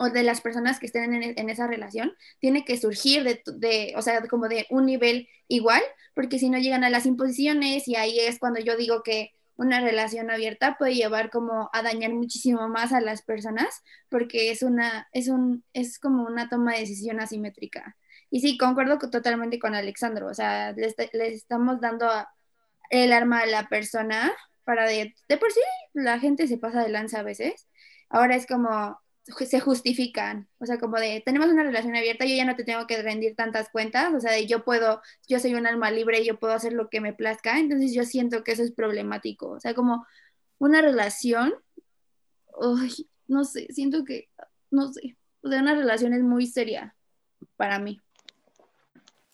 o 0.02 0.10
de 0.10 0.24
las 0.24 0.40
personas 0.40 0.80
que 0.80 0.86
estén 0.86 1.14
en, 1.14 1.50
esa 1.50 1.66
relación, 1.66 2.12
tiene 2.40 2.64
que 2.64 2.76
surgir 2.76 3.22
de, 3.46 3.94
o 3.96 4.02
sea, 4.02 4.20
como 4.26 4.48
de 4.48 4.66
un 4.68 4.86
nivel 4.86 5.28
igual, 5.46 5.82
porque 6.14 6.38
si 6.38 6.50
no 6.50 6.58
llegan 6.58 6.82
a 6.82 6.90
las 6.90 7.06
imposiciones 7.06 7.86
y 7.86 7.94
ahí 7.94 8.18
es 8.18 8.38
cuando 8.38 8.60
yo 8.60 8.76
digo 8.76 9.02
que 9.02 9.30
una 9.54 9.80
relación 9.80 10.30
abierta 10.30 10.76
puede 10.76 10.94
llevar 10.94 11.30
como 11.30 11.70
a 11.72 11.82
dañar 11.82 12.12
muchísimo 12.12 12.68
más 12.68 12.92
a 12.92 13.00
las 13.00 13.22
personas 13.22 13.82
porque 14.08 14.50
es 14.50 14.62
una, 14.62 15.08
es 15.12 15.28
un, 15.28 15.64
es 15.72 16.00
como 16.00 16.24
una 16.24 16.48
toma 16.48 16.72
de 16.72 16.80
decisión 16.80 17.20
asimétrica. 17.20 17.96
Y 18.28 18.40
sí, 18.40 18.58
concuerdo 18.58 18.98
totalmente 18.98 19.58
con 19.60 19.74
Alexandro, 19.74 20.26
o 20.26 20.34
sea, 20.34 20.72
le, 20.72 20.94
estamos 21.28 21.80
dando 21.80 22.08
el 22.90 23.12
arma 23.12 23.40
a 23.40 23.46
la 23.46 23.68
persona 23.68 24.32
para 24.64 24.86
de 24.86 25.14
por 25.38 25.52
sí 25.52 25.60
la 25.92 26.18
gente 26.18 26.46
se 26.48 26.58
pasa 26.58 26.82
de 26.82 26.88
lanza 26.88 27.20
a 27.20 27.22
veces. 27.22 27.68
Ahora 28.08 28.36
es 28.36 28.46
como, 28.46 28.98
se 29.24 29.60
justifican, 29.60 30.48
o 30.58 30.66
sea, 30.66 30.78
como 30.78 30.96
de, 30.98 31.22
tenemos 31.24 31.48
una 31.48 31.62
relación 31.62 31.94
abierta, 31.94 32.24
yo 32.24 32.34
ya 32.34 32.44
no 32.44 32.56
te 32.56 32.64
tengo 32.64 32.86
que 32.86 33.00
rendir 33.02 33.36
tantas 33.36 33.68
cuentas, 33.70 34.12
o 34.14 34.20
sea, 34.20 34.32
de 34.32 34.46
yo 34.46 34.64
puedo, 34.64 35.00
yo 35.28 35.38
soy 35.38 35.54
un 35.54 35.66
alma 35.66 35.90
libre, 35.90 36.24
yo 36.24 36.38
puedo 36.38 36.54
hacer 36.54 36.72
lo 36.72 36.88
que 36.88 37.00
me 37.00 37.12
plazca, 37.12 37.58
entonces 37.58 37.94
yo 37.94 38.04
siento 38.04 38.42
que 38.42 38.52
eso 38.52 38.64
es 38.64 38.72
problemático, 38.72 39.50
o 39.50 39.60
sea, 39.60 39.74
como 39.74 40.04
una 40.58 40.82
relación, 40.82 41.54
no 43.28 43.44
sé, 43.44 43.68
siento 43.70 44.04
que, 44.04 44.28
no 44.70 44.92
sé, 44.92 45.16
una 45.42 45.74
relación 45.74 46.12
es 46.14 46.22
muy 46.22 46.46
seria 46.46 46.96
para 47.56 47.78
mí. 47.78 48.00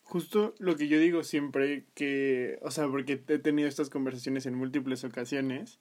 Justo 0.02 0.54
lo 0.58 0.76
que 0.76 0.88
yo 0.88 0.98
digo 0.98 1.22
siempre 1.22 1.84
que, 1.94 2.58
o 2.62 2.70
sea, 2.70 2.88
porque 2.88 3.22
he 3.28 3.38
tenido 3.38 3.68
estas 3.68 3.90
conversaciones 3.90 4.46
en 4.46 4.54
múltiples 4.54 5.04
ocasiones, 5.04 5.78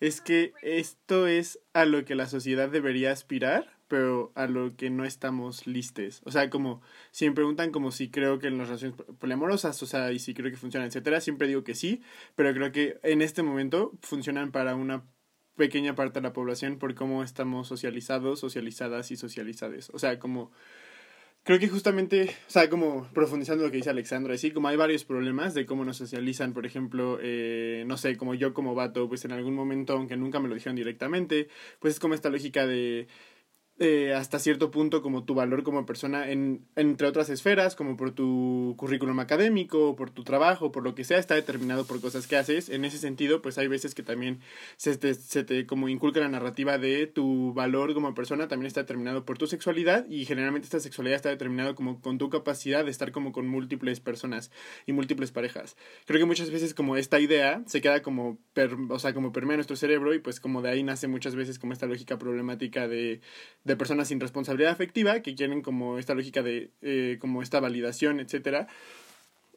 es 0.00 0.20
que 0.20 0.52
esto 0.62 1.26
es 1.26 1.60
a 1.72 1.84
lo 1.84 2.04
que 2.04 2.14
la 2.14 2.26
sociedad 2.26 2.70
debería 2.70 3.12
aspirar, 3.12 3.76
pero 3.86 4.32
a 4.34 4.46
lo 4.46 4.76
que 4.76 4.88
no 4.88 5.04
estamos 5.04 5.66
listes. 5.66 6.22
O 6.24 6.30
sea, 6.30 6.48
como 6.48 6.80
si 7.10 7.28
me 7.28 7.34
preguntan 7.34 7.72
como 7.72 7.90
si 7.90 8.08
creo 8.08 8.38
que 8.38 8.46
en 8.46 8.56
las 8.56 8.68
relaciones 8.68 8.96
poliamorosas, 9.18 9.82
o 9.82 9.86
sea, 9.86 10.12
y 10.12 10.18
si 10.18 10.32
creo 10.32 10.50
que 10.50 10.56
funcionan, 10.56 10.88
etcétera, 10.88 11.20
siempre 11.20 11.48
digo 11.48 11.64
que 11.64 11.74
sí, 11.74 12.00
pero 12.36 12.54
creo 12.54 12.72
que 12.72 12.98
en 13.02 13.20
este 13.20 13.42
momento 13.42 13.92
funcionan 14.00 14.52
para 14.52 14.74
una 14.74 15.04
pequeña 15.56 15.94
parte 15.94 16.20
de 16.20 16.22
la 16.22 16.32
población 16.32 16.78
por 16.78 16.94
cómo 16.94 17.22
estamos 17.22 17.68
socializados, 17.68 18.40
socializadas 18.40 19.10
y 19.10 19.16
socializadas. 19.16 19.90
O 19.92 19.98
sea, 19.98 20.18
como 20.18 20.50
creo 21.44 21.58
que 21.58 21.68
justamente, 21.68 22.34
o 22.48 22.50
sea, 22.50 22.68
como 22.68 23.08
profundizando 23.12 23.64
lo 23.64 23.70
que 23.70 23.78
dice 23.78 23.90
Alexandra, 23.90 24.34
así 24.34 24.50
como 24.50 24.68
hay 24.68 24.76
varios 24.76 25.04
problemas 25.04 25.54
de 25.54 25.66
cómo 25.66 25.84
nos 25.84 25.96
socializan, 25.96 26.52
por 26.52 26.66
ejemplo, 26.66 27.18
eh, 27.22 27.84
no 27.86 27.96
sé, 27.96 28.16
como 28.16 28.34
yo 28.34 28.54
como 28.54 28.74
vato, 28.74 29.08
pues 29.08 29.24
en 29.24 29.32
algún 29.32 29.54
momento, 29.54 29.94
aunque 29.94 30.16
nunca 30.16 30.40
me 30.40 30.48
lo 30.48 30.54
dijeron 30.54 30.76
directamente, 30.76 31.48
pues 31.78 31.94
es 31.94 32.00
como 32.00 32.14
esta 32.14 32.30
lógica 32.30 32.66
de 32.66 33.08
eh, 33.82 34.12
hasta 34.12 34.38
cierto 34.38 34.70
punto 34.70 35.00
como 35.00 35.24
tu 35.24 35.32
valor 35.32 35.62
como 35.62 35.86
persona 35.86 36.30
en, 36.30 36.66
entre 36.76 37.06
otras 37.06 37.30
esferas, 37.30 37.74
como 37.74 37.96
por 37.96 38.10
tu 38.10 38.74
currículum 38.76 39.18
académico, 39.20 39.96
por 39.96 40.10
tu 40.10 40.22
trabajo, 40.22 40.70
por 40.70 40.82
lo 40.82 40.94
que 40.94 41.02
sea, 41.02 41.16
está 41.16 41.34
determinado 41.34 41.86
por 41.86 41.98
cosas 42.02 42.26
que 42.26 42.36
haces. 42.36 42.68
En 42.68 42.84
ese 42.84 42.98
sentido, 42.98 43.40
pues 43.40 43.56
hay 43.56 43.68
veces 43.68 43.94
que 43.94 44.02
también 44.02 44.40
se 44.76 44.98
te, 44.98 45.14
se 45.14 45.44
te 45.44 45.64
como 45.64 45.88
inculca 45.88 46.20
la 46.20 46.28
narrativa 46.28 46.76
de 46.76 47.06
tu 47.06 47.54
valor 47.54 47.94
como 47.94 48.14
persona, 48.14 48.48
también 48.48 48.66
está 48.66 48.82
determinado 48.82 49.24
por 49.24 49.38
tu 49.38 49.46
sexualidad 49.46 50.06
y 50.10 50.26
generalmente 50.26 50.66
esta 50.66 50.80
sexualidad 50.80 51.16
está 51.16 51.30
determinada 51.30 51.74
como 51.74 52.02
con 52.02 52.18
tu 52.18 52.28
capacidad 52.28 52.84
de 52.84 52.90
estar 52.90 53.12
como 53.12 53.32
con 53.32 53.48
múltiples 53.48 53.98
personas 53.98 54.50
y 54.84 54.92
múltiples 54.92 55.32
parejas. 55.32 55.78
Creo 56.04 56.20
que 56.20 56.26
muchas 56.26 56.50
veces 56.50 56.74
como 56.74 56.98
esta 56.98 57.18
idea 57.18 57.62
se 57.64 57.80
queda 57.80 58.02
como, 58.02 58.36
per, 58.52 58.76
o 58.90 58.98
sea, 58.98 59.14
como 59.14 59.32
permea 59.32 59.56
nuestro 59.56 59.76
cerebro 59.76 60.12
y 60.12 60.18
pues 60.18 60.38
como 60.38 60.60
de 60.60 60.68
ahí 60.68 60.82
nace 60.82 61.08
muchas 61.08 61.34
veces 61.34 61.58
como 61.58 61.72
esta 61.72 61.86
lógica 61.86 62.18
problemática 62.18 62.86
de 62.86 63.22
de 63.69 63.69
personas 63.76 64.08
sin 64.08 64.20
responsabilidad 64.20 64.72
afectiva 64.72 65.20
que 65.20 65.34
quieren 65.34 65.62
como 65.62 65.98
esta 65.98 66.14
lógica 66.14 66.42
de 66.42 66.70
eh, 66.82 67.18
como 67.20 67.42
esta 67.42 67.60
validación, 67.60 68.20
etcétera, 68.20 68.68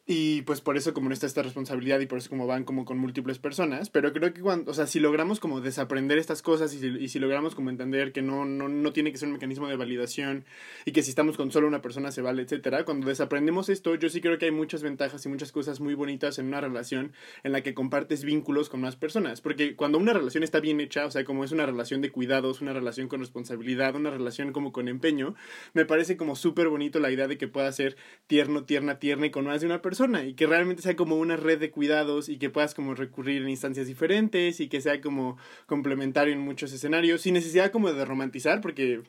y 0.05 0.41
pues 0.41 0.59
por 0.59 0.75
eso 0.75 0.93
como 0.93 1.07
no 1.07 1.13
está 1.13 1.27
esta 1.27 1.43
responsabilidad 1.43 2.01
y 2.01 2.07
por 2.07 2.17
eso 2.17 2.29
como 2.29 2.45
van 2.45 2.65
como 2.65 2.83
con 2.83 2.97
múltiples 2.97 3.39
personas, 3.39 3.89
pero 3.89 4.11
creo 4.11 4.33
que 4.33 4.41
cuando, 4.41 4.69
o 4.69 4.73
sea, 4.73 4.85
si 4.85 4.99
logramos 4.99 5.39
como 5.39 5.61
desaprender 5.61 6.17
estas 6.17 6.41
cosas 6.41 6.73
y 6.73 6.79
si, 6.79 6.87
y 6.87 7.07
si 7.07 7.19
logramos 7.19 7.55
como 7.55 7.69
entender 7.69 8.11
que 8.11 8.21
no, 8.21 8.43
no, 8.43 8.67
no 8.67 8.91
tiene 8.91 9.13
que 9.13 9.17
ser 9.17 9.29
un 9.29 9.35
mecanismo 9.35 9.69
de 9.69 9.77
validación 9.77 10.43
y 10.83 10.91
que 10.91 11.03
si 11.03 11.09
estamos 11.09 11.37
con 11.37 11.51
solo 11.51 11.69
una 11.69 11.81
persona 11.81 12.11
se 12.11 12.21
vale, 12.21 12.41
etcétera, 12.41 12.83
cuando 12.83 13.07
desaprendemos 13.07 13.69
esto, 13.69 13.95
yo 13.95 14.09
sí 14.09 14.19
creo 14.19 14.37
que 14.37 14.45
hay 14.45 14.51
muchas 14.51 14.83
ventajas 14.83 15.25
y 15.25 15.29
muchas 15.29 15.53
cosas 15.53 15.79
muy 15.79 15.93
bonitas 15.93 16.37
en 16.37 16.47
una 16.47 16.59
relación 16.59 17.13
en 17.43 17.53
la 17.53 17.61
que 17.61 17.73
compartes 17.73 18.25
vínculos 18.25 18.67
con 18.67 18.81
más 18.81 18.97
personas, 18.97 19.39
porque 19.39 19.77
cuando 19.77 19.99
una 19.99 20.11
relación 20.11 20.43
está 20.43 20.59
bien 20.59 20.81
hecha, 20.81 21.05
o 21.05 21.11
sea, 21.11 21.23
como 21.23 21.45
es 21.45 21.53
una 21.53 21.65
relación 21.65 22.01
de 22.01 22.11
cuidados, 22.11 22.59
una 22.59 22.73
relación 22.73 23.07
con 23.07 23.21
responsabilidad, 23.21 23.95
una 23.95 24.09
relación 24.09 24.51
como 24.51 24.73
con 24.73 24.89
empeño, 24.89 25.33
me 25.73 25.85
parece 25.85 26.17
como 26.17 26.35
súper 26.35 26.67
bonito 26.67 26.99
la 26.99 27.09
idea 27.09 27.29
de 27.29 27.37
que 27.37 27.47
pueda 27.47 27.71
ser 27.71 27.95
tierno, 28.27 28.65
tierna, 28.65 28.99
tierna 28.99 29.27
y 29.27 29.31
con 29.31 29.45
más 29.45 29.61
de 29.61 29.67
una 29.67 29.81
persona 29.81 29.92
y 30.25 30.33
que 30.33 30.47
realmente 30.47 30.81
sea 30.81 30.95
como 30.95 31.17
una 31.17 31.37
red 31.37 31.59
de 31.59 31.71
cuidados 31.71 32.29
y 32.29 32.37
que 32.37 32.49
puedas 32.49 32.73
como 32.73 32.95
recurrir 32.95 33.41
en 33.41 33.49
instancias 33.49 33.87
diferentes 33.87 34.59
y 34.59 34.67
que 34.67 34.81
sea 34.81 35.01
como 35.01 35.37
complementario 35.65 36.33
en 36.33 36.39
muchos 36.39 36.73
escenarios 36.73 37.21
sin 37.21 37.35
necesidad 37.35 37.71
como 37.71 37.91
de 37.91 38.05
romantizar 38.05 38.61
porque 38.61 39.03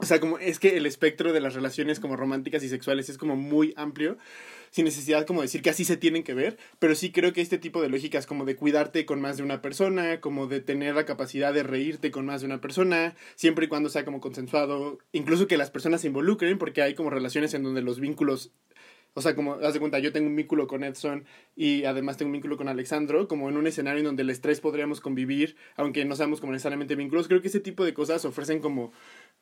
o 0.00 0.06
sea, 0.06 0.20
como 0.20 0.38
es 0.38 0.60
que 0.60 0.76
el 0.76 0.86
espectro 0.86 1.32
de 1.32 1.40
las 1.40 1.54
relaciones 1.54 1.98
como 1.98 2.14
románticas 2.14 2.62
y 2.62 2.68
sexuales 2.68 3.08
es 3.08 3.18
como 3.18 3.34
muy 3.34 3.74
amplio, 3.76 4.16
sin 4.70 4.84
necesidad 4.84 5.26
como 5.26 5.42
decir 5.42 5.60
que 5.60 5.70
así 5.70 5.84
se 5.84 5.96
tienen 5.96 6.22
que 6.22 6.34
ver, 6.34 6.56
pero 6.78 6.94
sí 6.94 7.10
creo 7.10 7.32
que 7.32 7.40
este 7.40 7.58
tipo 7.58 7.82
de 7.82 7.88
lógicas 7.88 8.24
como 8.24 8.44
de 8.44 8.54
cuidarte 8.54 9.04
con 9.06 9.20
más 9.20 9.38
de 9.38 9.42
una 9.42 9.60
persona, 9.60 10.20
como 10.20 10.46
de 10.46 10.60
tener 10.60 10.94
la 10.94 11.04
capacidad 11.04 11.52
de 11.52 11.64
reírte 11.64 12.12
con 12.12 12.26
más 12.26 12.42
de 12.42 12.46
una 12.46 12.60
persona, 12.60 13.16
siempre 13.34 13.64
y 13.64 13.68
cuando 13.68 13.88
sea 13.88 14.04
como 14.04 14.20
consensuado, 14.20 14.98
incluso 15.10 15.48
que 15.48 15.56
las 15.56 15.72
personas 15.72 16.02
se 16.02 16.06
involucren, 16.06 16.58
porque 16.58 16.82
hay 16.82 16.94
como 16.94 17.10
relaciones 17.10 17.52
en 17.54 17.64
donde 17.64 17.82
los 17.82 17.98
vínculos 17.98 18.52
o 19.18 19.20
sea, 19.20 19.34
como, 19.34 19.54
haz 19.54 19.74
de 19.74 19.80
cuenta, 19.80 19.98
yo 19.98 20.12
tengo 20.12 20.28
un 20.28 20.36
vínculo 20.36 20.68
con 20.68 20.84
Edson 20.84 21.24
y 21.56 21.82
además 21.84 22.16
tengo 22.16 22.28
un 22.28 22.34
vínculo 22.34 22.56
con 22.56 22.68
Alexandro, 22.68 23.26
como 23.26 23.48
en 23.48 23.56
un 23.56 23.66
escenario 23.66 23.98
en 23.98 24.06
donde 24.06 24.22
el 24.22 24.30
estrés 24.30 24.60
podríamos 24.60 25.00
convivir, 25.00 25.56
aunque 25.74 26.04
no 26.04 26.14
seamos 26.14 26.40
como 26.40 26.52
necesariamente 26.52 26.94
vínculos. 26.94 27.26
Creo 27.26 27.42
que 27.42 27.48
ese 27.48 27.58
tipo 27.58 27.84
de 27.84 27.92
cosas 27.94 28.24
ofrecen 28.24 28.60
como 28.60 28.92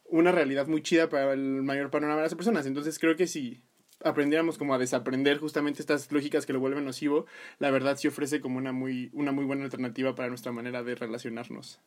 una 0.06 0.32
realidad 0.32 0.66
muy 0.66 0.80
chida 0.80 1.10
para 1.10 1.34
el 1.34 1.62
mayor 1.62 1.90
panorama 1.90 2.20
de 2.20 2.22
las 2.22 2.34
personas. 2.34 2.64
Entonces 2.64 2.98
creo 2.98 3.16
que 3.16 3.26
si 3.26 3.60
aprendiéramos 4.02 4.56
como 4.56 4.74
a 4.74 4.78
desaprender 4.78 5.36
justamente 5.36 5.82
estas 5.82 6.10
lógicas 6.10 6.46
que 6.46 6.54
lo 6.54 6.60
vuelven 6.60 6.86
nocivo, 6.86 7.26
la 7.58 7.70
verdad 7.70 7.98
sí 7.98 8.08
ofrece 8.08 8.40
como 8.40 8.56
una 8.56 8.72
muy, 8.72 9.10
una 9.12 9.30
muy 9.30 9.44
buena 9.44 9.64
alternativa 9.64 10.14
para 10.14 10.28
nuestra 10.28 10.52
manera 10.52 10.82
de 10.82 10.94
relacionarnos. 10.94 11.80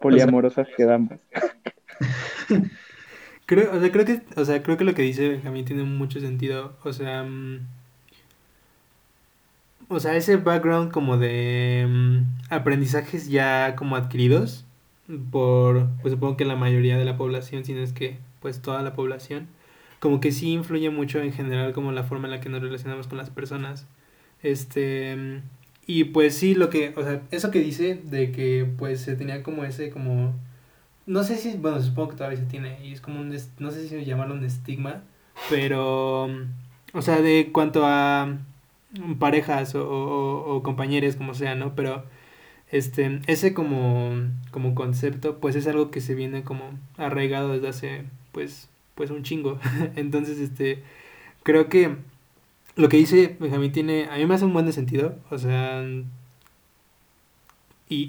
Poliamorosas 0.00 0.66
quedamos. 0.76 1.20
Creo, 3.46 3.74
o 3.76 3.80
sea, 3.80 3.92
creo 3.92 4.04
que, 4.06 4.22
o 4.36 4.44
sea, 4.44 4.62
creo 4.62 4.76
que 4.76 4.84
lo 4.84 4.94
que 4.94 5.02
dice 5.02 5.28
Benjamín 5.28 5.64
tiene 5.64 5.84
mucho 5.84 6.20
sentido. 6.20 6.76
O 6.82 6.92
sea, 6.92 7.24
mm, 7.24 7.60
o 9.88 10.00
sea, 10.00 10.16
ese 10.16 10.36
background 10.36 10.90
como 10.92 11.18
de 11.18 11.86
mm, 11.88 12.52
aprendizajes 12.52 13.28
ya 13.28 13.74
como 13.76 13.96
adquiridos 13.96 14.64
por, 15.30 15.88
pues 16.02 16.12
supongo 16.14 16.36
que 16.36 16.44
la 16.46 16.56
mayoría 16.56 16.96
de 16.98 17.04
la 17.04 17.16
población, 17.16 17.64
si 17.64 17.74
no 17.74 17.80
es 17.82 17.92
que, 17.92 18.18
pues 18.40 18.62
toda 18.62 18.82
la 18.82 18.94
población, 18.94 19.48
como 20.00 20.20
que 20.20 20.32
sí 20.32 20.52
influye 20.52 20.90
mucho 20.90 21.20
en 21.20 21.32
general 21.32 21.72
como 21.74 21.92
la 21.92 22.04
forma 22.04 22.26
en 22.28 22.32
la 22.32 22.40
que 22.40 22.48
nos 22.48 22.62
relacionamos 22.62 23.06
con 23.08 23.18
las 23.18 23.30
personas. 23.30 23.86
Este, 24.42 25.16
mm, 25.16 25.42
y 25.86 26.04
pues 26.04 26.34
sí, 26.36 26.54
lo 26.54 26.70
que, 26.70 26.94
o 26.96 27.02
sea, 27.02 27.22
eso 27.30 27.50
que 27.50 27.60
dice 27.60 28.00
de 28.04 28.32
que 28.32 28.66
pues 28.78 29.00
se 29.02 29.16
tenía 29.16 29.42
como 29.42 29.64
ese 29.64 29.90
como 29.90 30.34
no 31.06 31.24
sé 31.24 31.36
si, 31.36 31.56
bueno, 31.56 31.80
supongo 31.82 32.10
que 32.10 32.16
todavía 32.16 32.38
se 32.38 32.46
tiene, 32.46 32.78
y 32.84 32.92
es 32.92 33.00
como 33.00 33.20
un, 33.20 33.36
no 33.58 33.70
sé 33.70 33.88
si 33.88 34.04
llamarlo 34.04 34.34
un 34.34 34.44
estigma, 34.44 35.02
pero, 35.50 36.28
o 36.92 37.02
sea, 37.02 37.20
de 37.20 37.50
cuanto 37.52 37.84
a 37.84 38.38
parejas 39.18 39.74
o, 39.74 39.86
o, 39.88 40.62
compañeros, 40.62 41.16
como 41.16 41.34
sea, 41.34 41.54
¿no? 41.54 41.74
Pero, 41.74 42.04
este, 42.70 43.20
ese 43.26 43.54
como, 43.54 44.12
como 44.50 44.74
concepto, 44.74 45.38
pues 45.40 45.56
es 45.56 45.66
algo 45.66 45.90
que 45.90 46.00
se 46.00 46.14
viene 46.14 46.44
como 46.44 46.70
arraigado 46.96 47.52
desde 47.52 47.68
hace, 47.68 48.04
pues, 48.32 48.68
pues 48.94 49.10
un 49.10 49.22
chingo. 49.22 49.58
Entonces, 49.96 50.38
este, 50.38 50.82
creo 51.42 51.68
que 51.68 51.96
lo 52.76 52.88
que 52.88 52.96
dice 52.96 53.36
Benjamín 53.40 53.72
tiene, 53.72 54.08
a 54.10 54.16
mí 54.16 54.26
me 54.26 54.34
hace 54.34 54.44
un 54.44 54.52
buen 54.52 54.72
sentido, 54.72 55.16
o 55.30 55.38
sea, 55.38 55.84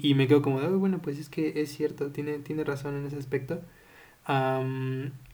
y 0.10 0.14
me 0.14 0.28
quedo 0.28 0.42
como, 0.42 0.60
bueno, 0.78 1.00
pues 1.02 1.18
es 1.18 1.28
que 1.28 1.60
es 1.60 1.72
cierto, 1.72 2.10
tiene, 2.12 2.38
tiene 2.40 2.64
razón 2.64 2.96
en 2.96 3.06
ese 3.06 3.16
aspecto. 3.18 3.60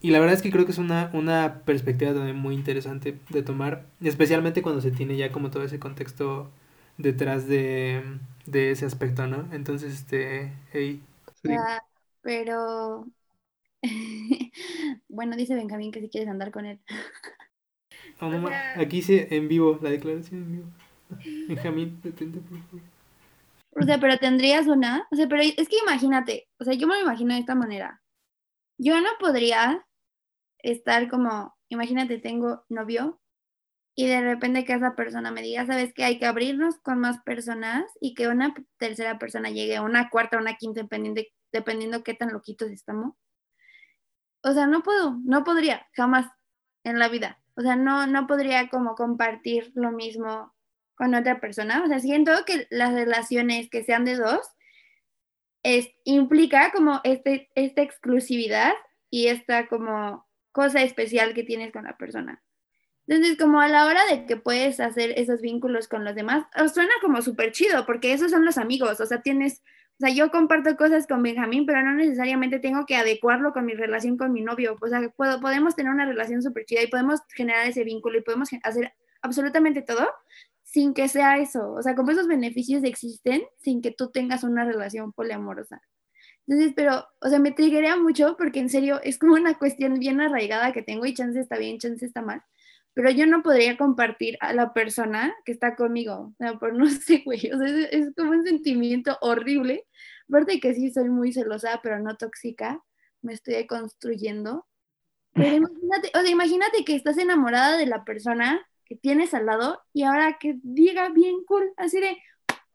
y 0.01 0.11
la 0.11 0.19
verdad 0.21 0.35
es 0.35 0.43
que 0.43 0.51
creo 0.51 0.65
que 0.67 0.73
es 0.73 0.79
una, 0.79 1.11
una 1.15 1.63
perspectiva 1.65 2.13
también 2.15 2.37
muy 2.37 2.55
interesante 2.55 3.19
de 3.31 3.43
tomar, 3.43 3.87
especialmente 4.03 4.63
cuando 4.63 4.81
se 4.81 4.91
tiene 4.91 5.17
ya 5.17 5.31
como 5.33 5.51
todo 5.51 5.63
ese 5.65 5.79
contexto 5.79 6.51
detrás 6.99 7.47
de, 7.49 8.03
de 8.47 8.71
ese 8.73 8.87
aspecto, 8.87 9.27
¿no? 9.27 9.49
Entonces, 9.53 9.95
este, 9.95 10.53
hey. 10.73 11.01
Ah, 11.49 11.81
pero, 12.21 13.07
bueno, 15.09 15.37
dice 15.37 15.55
Benjamín 15.55 15.93
que 15.93 16.01
si 16.01 16.09
quieres 16.11 16.31
andar 16.31 16.51
con 16.53 16.67
él. 16.67 16.81
Oh, 18.21 18.49
aquí 18.75 19.03
sí, 19.03 19.21
en 19.31 19.49
vivo, 19.49 19.79
la 19.83 19.91
declaración 19.91 20.43
en 20.43 20.53
vivo. 20.53 20.67
Benjamín, 21.49 22.01
detente, 22.03 22.41
por 22.41 22.59
favor. 22.71 22.92
O 23.75 23.83
sea, 23.85 23.99
pero 23.99 24.19
tendrías 24.19 24.67
una, 24.67 25.07
o 25.11 25.17
sea, 25.17 25.29
pero 25.29 25.43
es 25.43 25.69
que 25.69 25.79
imagínate, 25.79 26.49
o 26.59 26.65
sea, 26.65 26.75
yo 26.75 26.87
me 26.87 26.97
lo 26.97 27.03
imagino 27.03 27.35
de 27.35 27.41
esta 27.41 27.55
manera. 27.55 28.03
Yo 28.79 29.01
no 29.01 29.11
podría 29.19 29.87
estar 30.59 31.09
como, 31.09 31.57
imagínate, 31.69 32.19
tengo 32.19 32.65
novio 32.69 33.21
y 33.95 34.07
de 34.07 34.23
repente 34.23 34.65
que 34.65 34.75
esa 34.75 34.95
persona 34.95 35.31
me 35.31 35.43
diga, 35.43 35.67
sabes 35.67 35.93
que 35.95 36.05
hay 36.05 36.19
que 36.19 36.27
abrirnos 36.27 36.79
con 36.81 36.99
más 37.01 37.21
personas 37.23 37.85
y 38.01 38.15
que 38.15 38.29
una 38.29 38.55
tercera 38.79 39.19
persona 39.19 39.51
llegue, 39.51 39.81
una 39.81 40.11
cuarta, 40.11 40.39
una 40.39 40.57
quinta, 40.57 40.83
dependiendo, 40.83 41.23
dependiendo 41.53 42.03
qué 42.03 42.15
tan 42.15 42.33
loquitos 42.33 42.71
estamos. 42.71 43.15
O 44.43 44.53
sea, 44.53 44.67
no 44.67 44.83
puedo, 44.83 45.19
no 45.25 45.45
podría, 45.45 45.87
jamás 45.95 46.27
en 46.85 46.99
la 46.99 47.09
vida. 47.09 47.43
O 47.55 47.63
sea, 47.63 47.77
no, 47.77 48.07
no 48.07 48.27
podría 48.27 48.69
como 48.69 48.95
compartir 48.95 49.73
lo 49.75 49.93
mismo 49.93 50.52
con 50.95 51.15
otra 51.15 51.41
persona. 51.41 51.83
O 51.85 51.89
sea, 51.89 51.99
siento 51.99 52.33
que 52.47 52.67
las 52.71 52.93
relaciones 52.93 53.69
que 53.71 53.85
sean 53.85 54.05
de 54.05 54.17
dos 54.17 54.41
es, 55.63 55.91
implica 56.05 56.73
como 56.73 57.01
este, 57.05 57.51
esta 57.55 57.83
exclusividad 57.83 58.73
y 59.11 59.29
esta 59.29 59.69
como 59.69 60.27
cosa 60.53 60.83
especial 60.83 61.35
que 61.35 61.45
tienes 61.45 61.73
con 61.73 61.85
la 61.85 61.97
persona. 61.97 62.43
Entonces, 63.07 63.37
como 63.37 63.61
a 63.61 63.69
la 63.69 63.87
hora 63.87 64.05
de 64.07 64.27
que 64.27 64.37
puedes 64.37 64.79
hacer 64.81 65.13
esos 65.17 65.41
vínculos 65.41 65.89
con 65.89 66.05
los 66.05 66.15
demás, 66.15 66.45
suena 66.73 66.93
como 67.01 67.21
súper 67.21 67.53
chido, 67.53 67.85
porque 67.85 68.13
esos 68.13 68.31
son 68.31 68.45
los 68.45 68.59
amigos, 68.59 69.01
o 69.01 69.07
sea, 69.07 69.23
tienes, 69.23 69.63
o 69.99 70.07
sea, 70.07 70.11
yo 70.11 70.31
comparto 70.31 70.77
cosas 70.77 71.07
con 71.07 71.23
Benjamín, 71.23 71.67
pero 71.67 71.83
no 71.83 71.95
necesariamente 71.95 72.61
tengo 72.61 72.87
que 72.87 72.95
adecuarlo 72.95 73.53
con 73.53 73.67
mi 73.67 73.75
relación 73.75 74.17
con 74.17 74.33
mi 74.33 74.41
novio, 74.41 74.77
o 74.81 74.89
sea, 74.89 75.01
puedo, 75.17 75.41
podemos 75.41 75.75
tener 75.75 75.93
una 75.93 76.07
relación 76.07 76.43
súper 76.43 76.65
chida 76.65 76.83
y 76.83 76.87
podemos 76.87 77.21
generar 77.35 77.67
ese 77.67 77.83
vínculo 77.83 78.19
y 78.19 78.23
podemos 78.23 78.51
hacer 78.63 78.95
absolutamente 79.21 79.83
todo 79.83 80.09
sin 80.73 80.95
que 80.95 81.09
sea 81.09 81.39
eso. 81.39 81.73
O 81.73 81.83
sea, 81.83 81.95
como 81.95 82.13
esos 82.13 82.27
beneficios 82.27 82.83
existen 82.83 83.43
sin 83.59 83.83
que 83.83 83.91
tú 83.91 84.11
tengas 84.11 84.43
una 84.43 84.65
relación 84.65 85.13
poliamorosa. 85.13 85.83
Entonces, 86.47 86.73
pero, 86.75 87.07
o 87.21 87.29
sea, 87.29 87.39
me 87.39 87.53
triguea 87.53 87.97
mucho 87.97 88.37
porque 88.39 88.61
en 88.61 88.71
serio 88.71 89.01
es 89.05 89.19
como 89.19 89.35
una 89.35 89.59
cuestión 89.59 89.99
bien 89.99 90.21
arraigada 90.21 90.73
que 90.73 90.83
tengo 90.83 91.05
y 91.05 91.15
chance 91.15 91.39
está 91.39 91.59
bien, 91.59 91.79
chance 91.79 92.07
está 92.07 92.23
mal. 92.23 92.43
Pero 92.95 93.11
yo 93.11 93.27
no 93.27 93.43
podría 93.43 93.77
compartir 93.77 94.39
a 94.41 94.55
la 94.55 94.73
persona 94.73 95.35
que 95.45 95.53
está 95.53 95.77
conmigo. 95.77 96.33
O 96.33 96.35
sea, 96.39 96.59
por 96.59 96.75
no 96.75 96.87
sé, 96.89 97.23
güey. 97.25 97.51
O 97.53 97.59
sea, 97.59 97.69
es, 97.69 97.89
es 97.93 98.15
como 98.17 98.31
un 98.31 98.45
sentimiento 98.45 99.19
horrible. 99.21 99.87
Aparte 100.29 100.59
que 100.59 100.75
sí 100.75 100.91
soy 100.91 101.11
muy 101.11 101.33
celosa, 101.33 101.81
pero 101.83 101.99
no 102.01 102.17
tóxica. 102.17 102.83
Me 103.21 103.35
estoy 103.35 103.67
construyendo. 103.67 104.67
Pero 105.35 105.57
imagínate, 105.57 106.11
o 106.15 106.23
sea, 106.23 106.31
imagínate 106.31 106.85
que 106.85 106.97
estás 106.97 107.19
enamorada 107.19 107.77
de 107.77 107.87
la 107.87 108.05
persona 108.05 108.67
tienes 108.97 109.35
al 109.35 109.47
lado 109.47 109.81
y 109.93 110.03
ahora 110.03 110.39
que 110.39 110.57
diga 110.63 111.11
bien 111.11 111.45
cool, 111.47 111.73
así 111.77 112.01
de, 112.01 112.09
oye, 112.09 112.19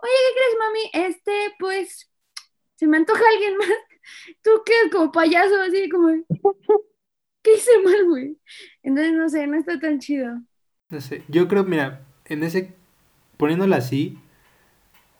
¿qué 0.02 0.34
crees, 0.36 0.58
mami? 0.60 1.08
Este, 1.08 1.56
pues, 1.60 2.10
se 2.76 2.88
me 2.88 2.98
antoja 2.98 3.22
alguien 3.34 3.58
más. 3.58 3.68
tú 4.44 4.52
quedas 4.66 4.92
como 4.92 5.12
payaso, 5.12 5.60
así 5.62 5.90
como, 5.90 6.10
¿qué 7.42 7.56
hice 7.56 7.72
mal, 7.84 8.06
güey? 8.06 8.38
Entonces, 8.84 9.14
no 9.14 9.30
sé, 9.30 9.48
no 9.48 9.58
está 9.58 9.80
tan 9.80 10.00
chido. 10.00 10.42
No 10.90 11.02
sé, 11.02 11.24
yo 11.28 11.48
creo, 11.48 11.64
mira, 11.64 12.06
en 12.26 12.44
ese, 12.44 12.74
poniéndolo 13.38 13.76
así, 13.76 14.18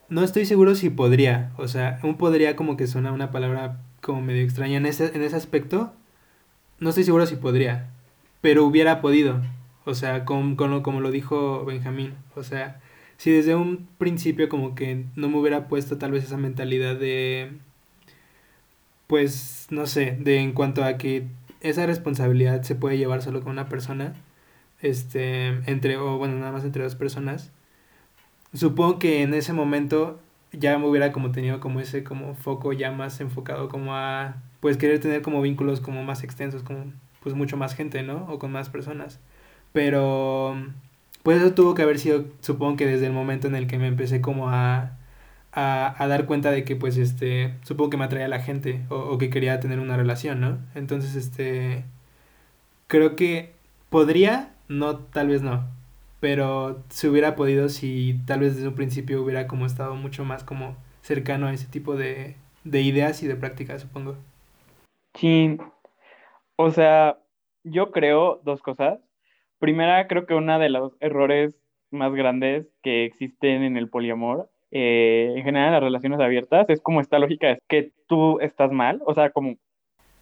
no 0.08 0.22
estoy 0.22 0.46
seguro 0.46 0.74
si 0.74 0.88
podría, 0.90 1.52
o 1.58 1.68
sea, 1.68 2.00
un 2.02 2.16
podría 2.16 2.56
como 2.56 2.76
que 2.76 2.86
suena 2.86 3.12
una 3.12 3.30
palabra 3.30 3.82
como 4.00 4.22
medio 4.22 4.42
extraña 4.42 4.78
en 4.78 4.86
ese, 4.86 5.14
en 5.14 5.22
ese 5.22 5.36
aspecto, 5.36 5.92
no 6.78 6.88
estoy 6.88 7.04
seguro 7.04 7.26
si 7.26 7.36
podría, 7.36 7.90
pero 8.40 8.64
hubiera 8.64 9.02
podido, 9.02 9.42
o 9.88 9.94
sea, 9.94 10.24
con, 10.24 10.56
con 10.56 10.70
lo, 10.70 10.82
como 10.82 11.00
lo 11.00 11.10
dijo 11.10 11.64
Benjamín, 11.64 12.14
o 12.36 12.42
sea, 12.42 12.80
si 13.16 13.32
desde 13.32 13.54
un 13.54 13.88
principio 13.98 14.48
como 14.48 14.74
que 14.74 15.06
no 15.16 15.28
me 15.28 15.38
hubiera 15.38 15.68
puesto 15.68 15.98
tal 15.98 16.12
vez 16.12 16.24
esa 16.24 16.36
mentalidad 16.36 16.96
de, 16.96 17.52
pues, 19.06 19.66
no 19.70 19.86
sé, 19.86 20.16
de 20.20 20.38
en 20.40 20.52
cuanto 20.52 20.84
a 20.84 20.98
que 20.98 21.26
esa 21.60 21.86
responsabilidad 21.86 22.62
se 22.62 22.74
puede 22.74 22.98
llevar 22.98 23.22
solo 23.22 23.40
con 23.40 23.52
una 23.52 23.68
persona, 23.68 24.14
este, 24.80 25.48
entre, 25.70 25.96
o 25.96 26.18
bueno, 26.18 26.36
nada 26.38 26.52
más 26.52 26.64
entre 26.64 26.84
dos 26.84 26.94
personas, 26.94 27.50
supongo 28.54 28.98
que 28.98 29.22
en 29.22 29.34
ese 29.34 29.52
momento 29.52 30.20
ya 30.52 30.78
me 30.78 30.86
hubiera 30.86 31.12
como 31.12 31.32
tenido 31.32 31.60
como 31.60 31.80
ese 31.80 32.04
como 32.04 32.34
foco 32.34 32.72
ya 32.72 32.90
más 32.92 33.20
enfocado 33.20 33.68
como 33.68 33.94
a, 33.96 34.36
pues, 34.60 34.76
querer 34.76 35.00
tener 35.00 35.22
como 35.22 35.42
vínculos 35.42 35.80
como 35.80 36.04
más 36.04 36.24
extensos, 36.24 36.62
como, 36.62 36.92
pues, 37.22 37.34
mucho 37.34 37.56
más 37.56 37.74
gente, 37.74 38.02
¿no? 38.02 38.26
O 38.30 38.38
con 38.38 38.52
más 38.52 38.68
personas. 38.70 39.20
Pero, 39.72 40.56
pues 41.22 41.38
eso 41.40 41.54
tuvo 41.54 41.74
que 41.74 41.82
haber 41.82 41.98
sido, 41.98 42.26
supongo 42.40 42.76
que 42.76 42.86
desde 42.86 43.06
el 43.06 43.12
momento 43.12 43.46
en 43.48 43.54
el 43.56 43.66
que 43.66 43.78
me 43.78 43.86
empecé 43.88 44.20
como 44.20 44.50
a, 44.50 44.98
a, 45.52 46.02
a 46.02 46.08
dar 46.08 46.26
cuenta 46.26 46.50
de 46.50 46.64
que, 46.64 46.76
pues, 46.76 46.96
este, 46.96 47.56
supongo 47.62 47.90
que 47.90 47.96
me 47.98 48.04
atraía 48.04 48.28
la 48.28 48.40
gente 48.42 48.84
o, 48.90 48.96
o 48.96 49.18
que 49.18 49.30
quería 49.30 49.60
tener 49.60 49.80
una 49.80 49.96
relación, 49.96 50.40
¿no? 50.40 50.58
Entonces, 50.74 51.14
este, 51.16 51.84
creo 52.86 53.16
que 53.16 53.54
podría, 53.90 54.54
no, 54.68 54.98
tal 54.98 55.28
vez 55.28 55.42
no, 55.42 55.66
pero 56.20 56.84
se 56.88 57.08
hubiera 57.08 57.36
podido 57.36 57.68
si 57.68 58.20
tal 58.26 58.40
vez 58.40 58.56
desde 58.56 58.68
un 58.68 58.74
principio 58.74 59.22
hubiera 59.22 59.46
como 59.46 59.66
estado 59.66 59.94
mucho 59.96 60.24
más 60.24 60.44
como 60.44 60.76
cercano 61.02 61.46
a 61.46 61.52
ese 61.54 61.66
tipo 61.66 61.96
de, 61.96 62.36
de 62.64 62.82
ideas 62.82 63.22
y 63.22 63.26
de 63.28 63.36
prácticas, 63.36 63.82
supongo. 63.82 64.16
Sí, 65.14 65.58
o 66.56 66.70
sea, 66.70 67.18
yo 67.64 67.90
creo 67.90 68.40
dos 68.44 68.62
cosas. 68.62 69.00
Primera, 69.58 70.06
creo 70.06 70.26
que 70.26 70.34
uno 70.34 70.58
de 70.58 70.68
los 70.68 70.96
errores 71.00 71.56
más 71.90 72.12
grandes 72.12 72.66
que 72.82 73.04
existen 73.04 73.62
en 73.62 73.76
el 73.76 73.88
poliamor, 73.88 74.50
eh, 74.70 75.32
en 75.36 75.44
general 75.44 75.68
en 75.68 75.72
las 75.72 75.82
relaciones 75.82 76.20
abiertas, 76.20 76.68
es 76.68 76.80
como 76.80 77.00
esta 77.00 77.18
lógica 77.18 77.48
de 77.48 77.58
que 77.68 77.92
tú 78.06 78.38
estás 78.40 78.70
mal, 78.70 79.00
o 79.04 79.14
sea, 79.14 79.30
como 79.30 79.56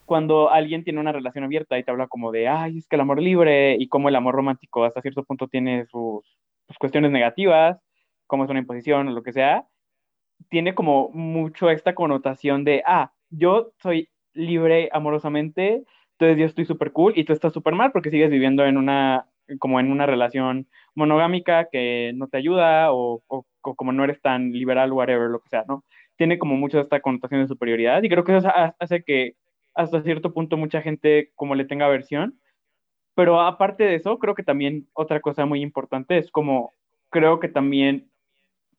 cuando 0.05 0.49
alguien 0.49 0.83
tiene 0.83 1.01
una 1.01 1.11
relación 1.11 1.43
abierta 1.43 1.77
y 1.77 1.83
te 1.83 1.91
habla 1.91 2.07
como 2.07 2.31
de, 2.31 2.47
ay, 2.47 2.77
es 2.77 2.87
que 2.87 2.95
el 2.95 3.01
amor 3.01 3.21
libre 3.21 3.75
y 3.77 3.87
como 3.89 4.09
el 4.09 4.15
amor 4.15 4.35
romántico 4.35 4.85
hasta 4.85 5.01
cierto 5.01 5.23
punto 5.23 5.47
tiene 5.47 5.85
sus, 5.85 6.23
sus 6.67 6.77
cuestiones 6.79 7.11
negativas, 7.11 7.77
como 8.25 8.45
es 8.45 8.49
una 8.49 8.59
imposición 8.59 9.09
o 9.09 9.11
lo 9.11 9.21
que 9.21 9.33
sea, 9.33 9.67
tiene 10.49 10.75
como 10.75 11.09
mucho 11.09 11.69
esta 11.69 11.93
connotación 11.93 12.63
de, 12.63 12.83
ah, 12.85 13.11
yo 13.29 13.73
soy 13.81 14.09
libre 14.33 14.89
amorosamente, 14.93 15.83
entonces 16.19 16.39
yo 16.39 16.45
estoy 16.45 16.65
súper 16.65 16.91
cool 16.93 17.13
y 17.15 17.25
tú 17.25 17.33
estás 17.33 17.53
súper 17.53 17.75
mal 17.75 17.91
porque 17.91 18.09
sigues 18.09 18.31
viviendo 18.31 18.65
en 18.65 18.77
una, 18.77 19.27
como 19.59 19.79
en 19.79 19.91
una 19.91 20.07
relación 20.07 20.67
monogámica 20.95 21.69
que 21.71 22.11
no 22.15 22.27
te 22.27 22.37
ayuda 22.37 22.91
o, 22.91 23.21
o, 23.27 23.45
como 23.61 23.91
no 23.91 24.03
eres 24.03 24.19
tan 24.19 24.51
liberal, 24.51 24.91
whatever, 24.91 25.29
lo 25.29 25.41
que 25.41 25.49
sea, 25.49 25.63
¿no? 25.67 25.83
Tiene 26.15 26.39
como 26.39 26.55
mucho 26.55 26.79
esta 26.79 27.01
connotación 27.01 27.41
de 27.41 27.47
superioridad 27.47 28.01
y 28.01 28.09
creo 28.09 28.23
que 28.23 28.35
eso 28.35 28.51
hace 28.79 29.03
que 29.03 29.35
hasta 29.75 30.01
cierto 30.01 30.33
punto 30.33 30.57
mucha 30.57 30.81
gente 30.81 31.31
como 31.35 31.53
le 31.53 31.65
tenga 31.65 31.85
aversión. 31.85 32.39
Pero 33.13 33.39
aparte 33.39 33.83
de 33.83 33.95
eso, 33.95 34.17
creo 34.17 34.33
que 34.33 34.43
también 34.43 34.87
otra 34.93 35.21
cosa 35.21 35.45
muy 35.45 35.61
importante 35.61 36.17
es 36.17 36.31
como, 36.31 36.73
creo 37.11 37.39
que 37.39 37.47
también 37.47 38.09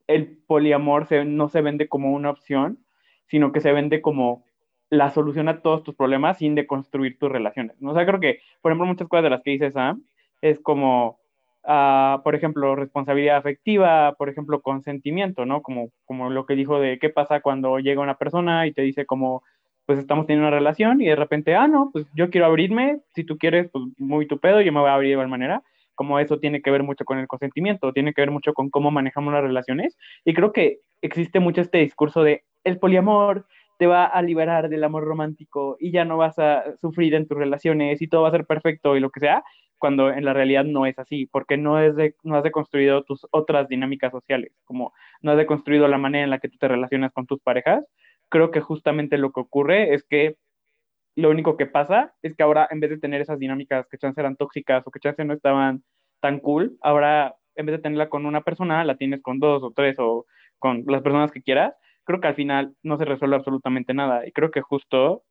el 0.09 0.39
poliamor 0.47 1.07
se, 1.07 1.25
no 1.25 1.49
se 1.49 1.61
vende 1.61 1.89
como 1.89 2.13
una 2.13 2.31
opción, 2.31 2.85
sino 3.29 3.53
que 3.53 3.61
se 3.61 3.73
vende 3.73 4.03
como 4.03 4.45
la 4.91 5.11
solución 5.11 5.49
a 5.49 5.61
todos 5.61 5.83
tus 5.83 5.95
problemas 5.95 6.39
sin 6.39 6.55
deconstruir 6.55 7.19
tus 7.19 7.31
relaciones. 7.31 7.81
¿no? 7.81 7.91
O 7.91 7.95
sea, 7.95 8.07
creo 8.07 8.21
que, 8.21 8.41
por 8.63 8.73
ejemplo, 8.73 8.87
muchas 8.87 9.09
cosas 9.09 9.25
de 9.25 9.31
las 9.31 9.43
que 9.43 9.51
dice 9.51 9.71
Sam 9.71 10.03
es 10.41 10.61
como, 10.61 11.19
uh, 11.65 12.23
por 12.23 12.35
ejemplo, 12.35 12.75
responsabilidad 12.75 13.37
afectiva, 13.37 14.15
por 14.15 14.29
ejemplo, 14.29 14.61
consentimiento, 14.61 15.45
¿no? 15.45 15.63
Como, 15.63 15.91
como 16.05 16.31
lo 16.31 16.47
que 16.47 16.55
dijo 16.55 16.81
de 16.81 16.99
qué 16.99 17.11
pasa 17.11 17.41
cuando 17.41 17.79
llega 17.79 18.01
una 18.01 18.17
persona 18.17 18.67
y 18.67 18.73
te 18.73 18.83
dice 18.83 19.05
como, 19.05 19.43
pues 19.85 19.99
estamos 19.99 20.27
teniendo 20.27 20.49
una 20.49 20.57
relación 20.57 21.01
y 21.01 21.07
de 21.07 21.17
repente, 21.17 21.55
ah, 21.55 21.67
no, 21.67 21.91
pues 21.93 22.07
yo 22.15 22.31
quiero 22.31 22.47
abrirme, 22.47 23.01
si 23.15 23.25
tú 23.25 23.39
quieres, 23.39 23.71
pues 23.71 23.85
muy 23.99 24.27
tu 24.27 24.39
pedo, 24.39 24.61
yo 24.61 24.73
me 24.73 24.81
voy 24.81 24.91
a 24.91 24.95
abrir 24.95 25.09
de 25.09 25.13
igual 25.13 25.29
manera. 25.29 25.63
Como 25.95 26.21
eso 26.21 26.39
tiene 26.39 26.63
que 26.63 26.71
ver 26.71 26.85
mucho 26.85 27.05
con 27.05 27.19
el 27.19 27.27
consentimiento, 27.27 27.93
tiene 27.93 28.15
que 28.15 28.21
ver 28.21 28.31
mucho 28.31 28.53
con 28.53 28.71
cómo 28.71 28.91
manejamos 28.91 29.33
las 29.33 29.43
relaciones. 29.43 29.97
Y 30.25 30.35
creo 30.35 30.53
que 30.53 30.79
existe 31.03 31.41
mucho 31.41 31.61
este 31.61 31.79
discurso 31.79 32.23
de 32.23 32.45
el 32.65 32.79
poliamor 32.79 33.47
te 33.79 33.87
va 33.87 34.05
a 34.05 34.21
liberar 34.23 34.69
del 34.69 34.85
amor 34.85 35.05
romántico 35.05 35.77
y 35.81 35.93
ya 35.93 36.05
no 36.05 36.17
vas 36.19 36.39
a 36.39 36.77
sufrir 36.79 37.15
en 37.15 37.27
tus 37.27 37.39
relaciones 37.39 38.03
y 38.03 38.09
todo 38.09 38.23
va 38.23 38.29
a 38.29 38.33
ser 38.33 38.45
perfecto 38.45 38.97
y 38.97 39.01
lo 39.01 39.11
que 39.11 39.21
sea, 39.21 39.45
cuando 39.79 40.11
en 40.11 40.25
la 40.25 40.33
realidad 40.33 40.65
no 40.65 40.85
es 40.85 40.99
así, 40.99 41.27
porque 41.27 41.57
no, 41.57 41.81
es 41.81 41.95
de, 41.95 42.17
no 42.25 42.37
has 42.37 42.43
deconstruido 42.43 43.05
tus 43.05 43.27
otras 43.31 43.69
dinámicas 43.69 44.11
sociales, 44.11 44.53
como 44.65 44.93
no 45.23 45.31
has 45.31 45.37
deconstruido 45.37 45.87
la 45.87 45.99
manera 45.99 46.25
en 46.25 46.31
la 46.31 46.41
que 46.41 46.49
tú 46.49 46.59
te 46.59 46.67
relacionas 46.69 47.13
con 47.13 47.27
tus 47.27 47.41
parejas. 47.41 47.85
Creo 48.29 48.51
que 48.51 48.61
justamente 48.61 49.17
lo 49.17 49.31
que 49.33 49.41
ocurre 49.41 49.95
es 49.95 50.05
que 50.05 50.37
lo 51.15 51.31
único 51.31 51.57
que 51.57 51.67
pasa 51.67 52.15
es 52.23 52.37
que 52.37 52.43
ahora 52.43 52.69
en 52.71 52.81
vez 52.81 52.91
de 52.91 52.99
tener 52.99 53.21
esas 53.21 53.39
dinámicas 53.39 53.87
que 53.89 53.99
chance 53.99 54.21
eran 54.21 54.37
tóxicas 54.37 54.85
o 54.87 54.91
que 54.91 55.01
chance 55.01 55.25
no 55.25 55.35
estaban 55.35 55.85
tan 56.21 56.41
cool, 56.41 56.77
ahora 56.83 57.37
en 57.55 57.67
vez 57.67 57.77
de 57.77 57.83
tenerla 57.83 58.09
con 58.09 58.27
una 58.27 58.43
persona, 58.43 58.85
la 58.85 58.97
tienes 58.97 59.23
con 59.23 59.39
dos 59.39 59.63
o 59.63 59.73
tres 59.73 59.97
o 59.99 60.27
con 60.59 60.85
las 60.87 61.03
personas 61.03 61.31
que 61.31 61.43
quieras, 61.43 61.75
creo 62.09 62.21
que 62.21 62.29
al 62.29 62.35
final 62.35 62.75
no 62.83 62.97
se 62.99 63.05
resuelve 63.05 63.37
absolutamente 63.37 63.95
nada. 63.95 64.27
Y 64.27 64.33
creo 64.33 64.51
que 64.51 64.63
justo, 64.63 65.25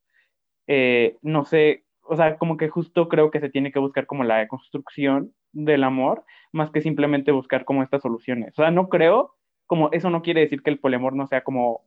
eh, 0.67 1.17
no 1.23 1.43
sé, 1.45 1.85
o 2.03 2.15
sea, 2.15 2.37
como 2.37 2.57
que 2.57 2.69
justo 2.69 3.09
creo 3.09 3.31
que 3.31 3.39
se 3.39 3.49
tiene 3.49 3.71
que 3.71 3.79
buscar 3.79 4.05
como 4.05 4.23
la 4.23 4.47
construcción 4.47 5.33
del 5.53 5.83
amor, 5.83 6.23
más 6.53 6.71
que 6.71 6.81
simplemente 6.81 7.31
buscar 7.31 7.65
como 7.65 7.83
estas 7.83 8.03
soluciones. 8.03 8.53
O 8.59 8.61
sea, 8.61 8.71
no 8.71 8.89
creo, 8.89 9.35
como 9.65 9.89
eso 9.91 10.11
no 10.11 10.21
quiere 10.21 10.41
decir 10.41 10.61
que 10.61 10.69
el 10.69 10.79
poliamor 10.79 11.15
no 11.15 11.27
sea 11.27 11.43
como 11.43 11.81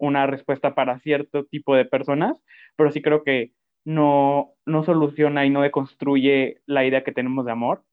una 0.00 0.26
respuesta 0.26 0.74
para 0.74 0.98
cierto 1.00 1.44
tipo 1.44 1.76
de 1.76 1.84
personas, 1.84 2.42
pero 2.76 2.90
sí 2.90 3.02
creo 3.02 3.22
que 3.24 3.52
no, 3.84 4.54
no 4.66 4.84
soluciona 4.84 5.44
y 5.44 5.50
no 5.50 5.62
deconstruye 5.62 6.62
la 6.66 6.86
idea 6.86 7.04
que 7.04 7.12
tenemos 7.12 7.44
de 7.44 7.52
amor, 7.52 7.84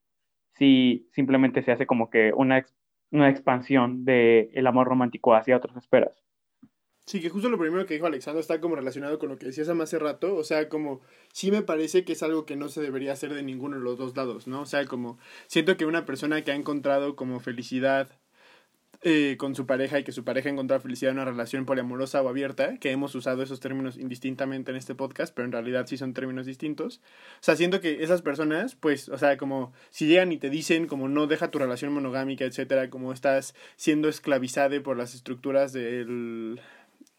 si 0.53 1.09
simplemente 1.11 1.61
se 1.63 1.73
hace 1.73 1.85
como 1.85 2.09
que 2.09 2.31
una, 2.33 2.65
una 3.11 3.29
expansión 3.29 4.05
del 4.05 4.49
el 4.53 4.67
amor 4.67 4.87
romántico 4.87 5.35
hacia 5.35 5.57
otras 5.57 5.75
esferas. 5.77 6.26
Sí, 7.07 7.21
que 7.21 7.29
justo 7.29 7.47
lo 7.47 7.57
primero 7.57 7.85
que 7.85 7.93
dijo 7.93 8.05
Alexandra 8.05 8.41
está 8.41 8.59
como 8.59 8.75
relacionado 8.75 9.17
con 9.17 9.29
lo 9.29 9.37
que 9.37 9.45
decías 9.45 9.69
hace 9.69 9.97
rato, 9.97 10.35
o 10.35 10.43
sea, 10.43 10.67
como 10.67 10.99
sí 11.31 11.51
me 11.51 11.61
parece 11.61 12.03
que 12.03 12.11
es 12.11 12.21
algo 12.21 12.45
que 12.45 12.57
no 12.57 12.67
se 12.67 12.81
debería 12.81 13.13
hacer 13.13 13.33
de 13.33 13.43
ninguno 13.43 13.77
de 13.77 13.81
los 13.81 13.97
dos 13.97 14.17
lados, 14.17 14.45
¿no? 14.45 14.63
O 14.63 14.65
sea, 14.65 14.85
como 14.85 15.17
siento 15.47 15.77
que 15.77 15.85
una 15.85 16.05
persona 16.05 16.43
que 16.43 16.51
ha 16.51 16.55
encontrado 16.55 17.15
como 17.15 17.39
felicidad 17.39 18.09
eh, 19.03 19.37
con 19.37 19.55
su 19.55 19.65
pareja 19.65 19.99
y 19.99 20.03
que 20.03 20.11
su 20.11 20.25
pareja 20.25 20.49
encontrado 20.49 20.81
felicidad 20.81 21.11
en 21.11 21.19
una 21.19 21.31
relación 21.31 21.65
poliamorosa 21.65 22.21
o 22.21 22.27
abierta, 22.27 22.77
que 22.77 22.91
hemos 22.91 23.15
usado 23.15 23.41
esos 23.41 23.61
términos 23.61 23.95
indistintamente 23.95 24.71
en 24.71 24.77
este 24.77 24.93
podcast, 24.93 25.33
pero 25.33 25.45
en 25.45 25.53
realidad 25.53 25.87
sí 25.87 25.95
son 25.95 26.13
términos 26.13 26.45
distintos. 26.45 26.99
O 27.35 27.43
sea, 27.43 27.55
siento 27.55 27.79
que 27.79 28.03
esas 28.03 28.21
personas, 28.21 28.75
pues, 28.75 29.07
o 29.07 29.17
sea, 29.17 29.37
como 29.37 29.71
si 29.91 30.07
llegan 30.07 30.33
y 30.33 30.37
te 30.37 30.49
dicen 30.49 30.87
como 30.87 31.07
no 31.07 31.27
deja 31.27 31.51
tu 31.51 31.59
relación 31.59 31.93
monogámica, 31.93 32.43
etcétera, 32.43 32.89
como 32.89 33.13
estás 33.13 33.55
siendo 33.77 34.09
esclavizada 34.09 34.81
por 34.83 34.97
las 34.97 35.15
estructuras 35.15 35.71
del, 35.71 36.59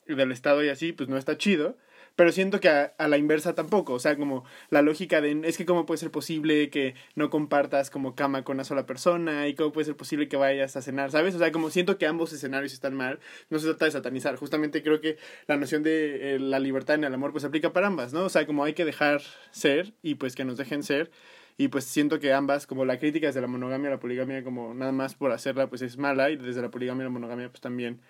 del 0.08 0.32
Estado 0.32 0.64
y 0.64 0.68
así, 0.68 0.92
pues 0.92 1.08
no 1.08 1.16
está 1.16 1.36
chido 1.38 1.76
pero 2.18 2.32
siento 2.32 2.58
que 2.58 2.68
a, 2.68 2.92
la 3.06 3.16
inversa 3.16 3.54
tampoco, 3.54 3.92
o 3.92 4.00
sea, 4.00 4.16
como 4.16 4.44
la 4.70 4.82
lógica 4.82 5.20
de, 5.20 5.40
es 5.44 5.56
que 5.56 5.64
cómo 5.64 5.86
puede 5.86 5.98
ser 5.98 6.10
posible 6.10 6.68
que 6.68 6.96
no 7.14 7.30
compartas 7.30 7.90
como 7.90 8.16
cama 8.16 8.42
con 8.42 8.56
una 8.56 8.64
sola 8.64 8.86
persona 8.86 9.46
y 9.46 9.54
cómo 9.54 9.70
puede 9.70 9.84
ser 9.84 9.96
posible 9.96 10.26
que 10.26 10.36
vayas 10.36 10.74
a 10.74 10.82
cenar, 10.82 11.12
¿sabes? 11.12 11.36
O 11.36 11.38
sea, 11.38 11.52
como 11.52 11.70
siento 11.70 11.96
que 11.96 12.08
ambos 12.08 12.32
escenarios 12.32 12.72
están 12.72 12.96
mal, 12.96 13.20
no 13.50 13.60
se 13.60 13.68
trata 13.68 13.84
de 13.84 13.92
satanizar, 13.92 14.34
justamente 14.34 14.82
creo 14.82 15.00
que 15.00 15.16
la 15.46 15.56
noción 15.56 15.84
de 15.84 16.34
eh, 16.34 16.38
la 16.40 16.58
libertad 16.58 16.96
en 16.96 17.04
el 17.04 17.14
amor 17.14 17.30
pues 17.30 17.44
aplica 17.44 17.72
para 17.72 17.86
ambas, 17.86 18.12
¿no? 18.12 18.24
O 18.24 18.28
sea, 18.28 18.46
como 18.46 18.64
hay 18.64 18.72
que 18.72 18.84
dejar 18.84 19.22
ser 19.52 19.92
y 20.02 20.16
pues 20.16 20.34
que 20.34 20.44
nos 20.44 20.56
dejen 20.56 20.82
ser. 20.82 21.12
Y 21.56 21.68
pues 21.68 21.84
siento 21.84 22.18
que 22.18 22.32
ambas, 22.32 22.66
como 22.66 22.84
la 22.84 22.98
crítica 22.98 23.28
desde 23.28 23.40
la 23.40 23.46
monogamia 23.46 23.88
a 23.90 23.92
la 23.92 24.00
poligamia, 24.00 24.42
como 24.42 24.74
nada 24.74 24.90
más 24.90 25.14
por 25.14 25.30
hacerla, 25.30 25.68
pues 25.68 25.82
es 25.82 25.98
mala, 25.98 26.30
y 26.30 26.36
desde 26.36 26.62
la 26.62 26.70
poligamia 26.70 27.02
a 27.02 27.04
la 27.04 27.10
monogamia, 27.10 27.48
pues 27.48 27.60
también 27.60 28.00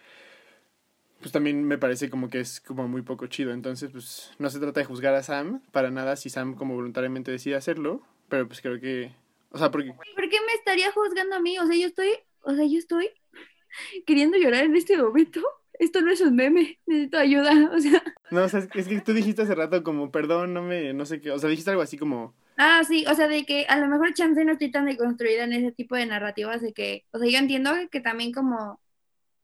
pues 1.20 1.32
también 1.32 1.64
me 1.64 1.78
parece 1.78 2.10
como 2.10 2.28
que 2.30 2.40
es 2.40 2.60
como 2.60 2.86
muy 2.88 3.02
poco 3.02 3.26
chido. 3.26 3.52
Entonces, 3.52 3.90
pues 3.90 4.32
no 4.38 4.50
se 4.50 4.60
trata 4.60 4.80
de 4.80 4.86
juzgar 4.86 5.14
a 5.14 5.22
Sam 5.22 5.62
para 5.72 5.90
nada 5.90 6.16
si 6.16 6.30
Sam 6.30 6.54
como 6.54 6.74
voluntariamente 6.74 7.30
decide 7.30 7.56
hacerlo, 7.56 8.02
pero 8.28 8.46
pues 8.46 8.60
creo 8.60 8.80
que, 8.80 9.12
o 9.50 9.58
sea, 9.58 9.70
porque... 9.70 9.92
¿Por 9.92 10.28
qué 10.28 10.38
me 10.46 10.52
estaría 10.54 10.92
juzgando 10.92 11.36
a 11.36 11.40
mí? 11.40 11.58
O 11.58 11.66
sea, 11.66 11.76
yo 11.76 11.88
estoy, 11.88 12.10
o 12.42 12.54
sea, 12.54 12.64
yo 12.64 12.78
estoy 12.78 13.10
queriendo 14.06 14.38
llorar 14.38 14.64
en 14.64 14.76
este 14.76 14.96
momento. 14.96 15.40
esto 15.78 16.00
no 16.00 16.10
es 16.12 16.20
un 16.20 16.36
meme, 16.36 16.78
necesito 16.86 17.18
ayuda, 17.18 17.70
o 17.74 17.80
sea. 17.80 18.02
No, 18.30 18.44
o 18.44 18.48
sea, 18.48 18.60
es, 18.74 18.88
que 18.88 19.00
tú 19.00 19.12
dijiste 19.12 19.42
hace 19.42 19.54
rato 19.54 19.82
como, 19.82 20.12
perdón, 20.12 20.54
no 20.54 20.62
me, 20.62 20.92
no 20.92 21.06
sé 21.06 21.20
qué, 21.20 21.32
o 21.32 21.38
sea, 21.38 21.50
dijiste 21.50 21.70
algo 21.70 21.82
así 21.82 21.98
como, 21.98 22.34
Ah, 22.60 22.82
sí, 22.82 23.04
o 23.06 23.14
sea, 23.14 23.28
de 23.28 23.44
que 23.44 23.66
a 23.68 23.78
lo 23.78 23.86
mejor 23.86 24.12
chance 24.14 24.44
no 24.44 24.52
estoy 24.52 24.72
tan 24.72 24.84
deconstruida 24.84 25.44
en 25.44 25.52
ese 25.52 25.70
tipo 25.70 25.94
de 25.94 26.06
narrativas 26.06 26.60
de 26.60 26.72
que, 26.72 27.04
o 27.12 27.18
sea, 27.20 27.30
yo 27.30 27.38
entiendo 27.38 27.70
que 27.88 28.00
también 28.00 28.32
como 28.32 28.80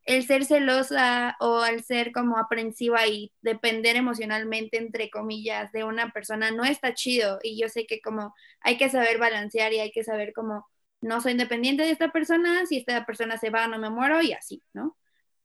el 0.05 0.25
ser 0.27 0.45
celosa 0.45 1.37
o 1.41 1.65
el 1.65 1.83
ser 1.85 2.13
como 2.13 2.39
aprensiva 2.39 3.07
y 3.07 3.33
depender 3.43 3.97
emocionalmente, 3.97 4.79
entre 4.79 5.11
comillas, 5.11 5.73
de 5.73 5.85
una 5.85 6.11
persona 6.13 6.51
no 6.51 6.65
está 6.65 6.95
chido. 6.95 7.39
Y 7.43 7.61
yo 7.61 7.69
sé 7.69 7.87
que 7.87 8.01
como 8.01 8.35
hay 8.61 8.77
que 8.79 8.91
saber 8.91 9.19
balancear 9.19 9.73
y 9.73 9.81
hay 9.81 9.93
que 9.93 10.05
saber 10.05 10.33
como 10.35 10.67
no 11.01 11.21
soy 11.21 11.33
independiente 11.33 11.85
de 11.85 11.91
esta 11.91 12.13
persona, 12.13 12.67
si 12.67 12.79
esta 12.79 13.05
persona 13.07 13.39
se 13.39 13.51
va 13.51 13.69
no 13.69 13.79
me 13.79 13.91
muero 13.91 14.23
y 14.23 14.33
así, 14.33 14.63
¿no? 14.75 14.97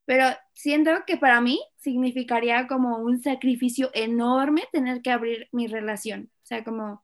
Pero 0.05 0.25
siento 0.53 0.91
que 1.07 1.17
para 1.17 1.41
mí 1.41 1.61
significaría 1.77 2.67
como 2.67 2.97
un 2.99 3.21
sacrificio 3.21 3.91
enorme 3.93 4.67
tener 4.71 5.01
que 5.01 5.11
abrir 5.11 5.47
mi 5.51 5.67
relación. 5.67 6.31
O 6.43 6.45
sea, 6.45 6.63
como 6.63 7.03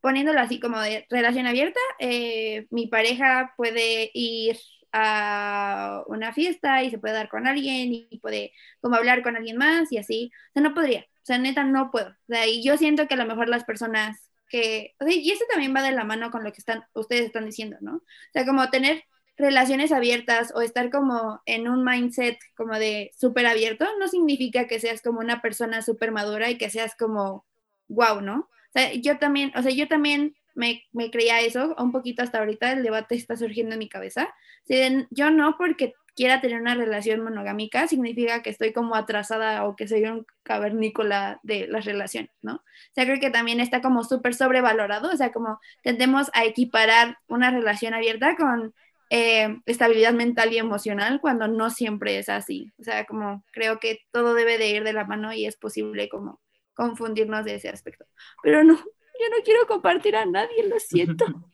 poniéndolo 0.00 0.40
así 0.40 0.60
como 0.60 0.80
de 0.80 1.06
relación 1.10 1.46
abierta, 1.46 1.80
eh, 1.98 2.66
mi 2.70 2.86
pareja 2.86 3.54
puede 3.56 4.10
ir 4.14 4.56
a 4.92 6.02
una 6.06 6.32
fiesta 6.32 6.82
y 6.82 6.90
se 6.90 6.98
puede 6.98 7.14
dar 7.14 7.28
con 7.28 7.46
alguien 7.46 7.92
y 7.92 8.18
puede 8.20 8.52
como 8.80 8.96
hablar 8.96 9.22
con 9.22 9.36
alguien 9.36 9.56
más 9.56 9.92
y 9.92 9.98
así. 9.98 10.30
O 10.50 10.52
sea, 10.54 10.62
no 10.62 10.74
podría. 10.74 11.00
O 11.00 11.24
sea, 11.26 11.38
neta, 11.38 11.64
no 11.64 11.90
puedo. 11.90 12.08
O 12.10 12.26
sea, 12.28 12.46
y 12.46 12.62
yo 12.62 12.76
siento 12.76 13.08
que 13.08 13.14
a 13.14 13.16
lo 13.16 13.26
mejor 13.26 13.48
las 13.48 13.64
personas 13.64 14.30
que... 14.48 14.94
O 15.00 15.04
sea, 15.04 15.14
y 15.14 15.30
eso 15.30 15.44
también 15.50 15.74
va 15.74 15.82
de 15.82 15.92
la 15.92 16.04
mano 16.04 16.30
con 16.30 16.44
lo 16.44 16.52
que 16.52 16.58
están, 16.58 16.84
ustedes 16.94 17.26
están 17.26 17.46
diciendo, 17.46 17.76
¿no? 17.80 17.96
O 17.96 18.02
sea, 18.32 18.46
como 18.46 18.70
tener 18.70 19.04
relaciones 19.36 19.92
abiertas 19.92 20.52
o 20.54 20.62
estar 20.62 20.90
como 20.90 21.42
en 21.46 21.68
un 21.68 21.84
mindset 21.84 22.38
como 22.56 22.78
de 22.78 23.10
súper 23.18 23.46
abierto, 23.46 23.86
no 23.98 24.08
significa 24.08 24.66
que 24.66 24.80
seas 24.80 25.02
como 25.02 25.20
una 25.20 25.42
persona 25.42 25.82
súper 25.82 26.10
madura 26.10 26.50
y 26.50 26.58
que 26.58 26.70
seas 26.70 26.94
como 26.96 27.44
wow, 27.88 28.20
¿no? 28.20 28.38
O 28.38 28.72
sea, 28.72 28.92
yo 28.94 29.18
también, 29.18 29.52
o 29.56 29.62
sea, 29.62 29.72
yo 29.72 29.88
también 29.88 30.36
me, 30.56 30.82
me, 30.92 31.10
creía 31.10 31.40
eso, 31.40 31.74
un 31.78 31.92
poquito 31.92 32.22
hasta 32.22 32.38
ahorita 32.38 32.72
el 32.72 32.82
debate 32.82 33.14
está 33.14 33.36
surgiendo 33.36 33.74
en 33.74 33.78
mi 33.78 33.88
cabeza. 33.88 34.34
Si 34.64 34.76
yo 35.10 35.30
no 35.30 35.56
porque 35.56 35.94
quiera 36.16 36.40
tener 36.40 36.60
una 36.60 36.74
relación 36.74 37.22
monogámica, 37.22 37.86
significa 37.86 38.42
que 38.42 38.50
estoy 38.50 38.72
como 38.72 38.96
atrasada 38.96 39.64
o 39.66 39.76
que 39.76 39.86
soy 39.86 40.04
un 40.04 40.26
cavernícola 40.42 41.38
de 41.42 41.68
las 41.68 41.84
relaciones, 41.84 42.30
¿no? 42.40 42.54
O 42.54 42.94
sea, 42.94 43.04
creo 43.04 43.20
que 43.20 43.30
también 43.30 43.60
está 43.60 43.82
como 43.82 44.02
súper 44.02 44.34
sobrevalorado, 44.34 45.10
o 45.12 45.16
sea, 45.16 45.30
como 45.30 45.60
tendemos 45.82 46.30
a 46.32 46.44
equiparar 46.44 47.18
una 47.28 47.50
relación 47.50 47.92
abierta 47.92 48.34
con 48.36 48.74
eh, 49.10 49.60
estabilidad 49.66 50.14
mental 50.14 50.52
y 50.52 50.58
emocional 50.58 51.20
cuando 51.20 51.48
no 51.48 51.68
siempre 51.70 52.18
es 52.18 52.30
así. 52.30 52.72
O 52.78 52.82
sea, 52.82 53.04
como 53.04 53.44
creo 53.52 53.78
que 53.78 54.00
todo 54.10 54.34
debe 54.34 54.56
de 54.58 54.70
ir 54.70 54.84
de 54.84 54.94
la 54.94 55.04
mano 55.04 55.32
y 55.34 55.44
es 55.46 55.56
posible 55.56 56.08
como 56.08 56.40
confundirnos 56.74 57.44
de 57.44 57.56
ese 57.56 57.68
aspecto. 57.68 58.06
Pero 58.42 58.64
no, 58.64 58.78
yo 59.20 59.36
no 59.36 59.42
quiero 59.44 59.66
compartir 59.66 60.16
a 60.16 60.26
nadie, 60.26 60.68
lo 60.68 60.78
siento. 60.78 61.24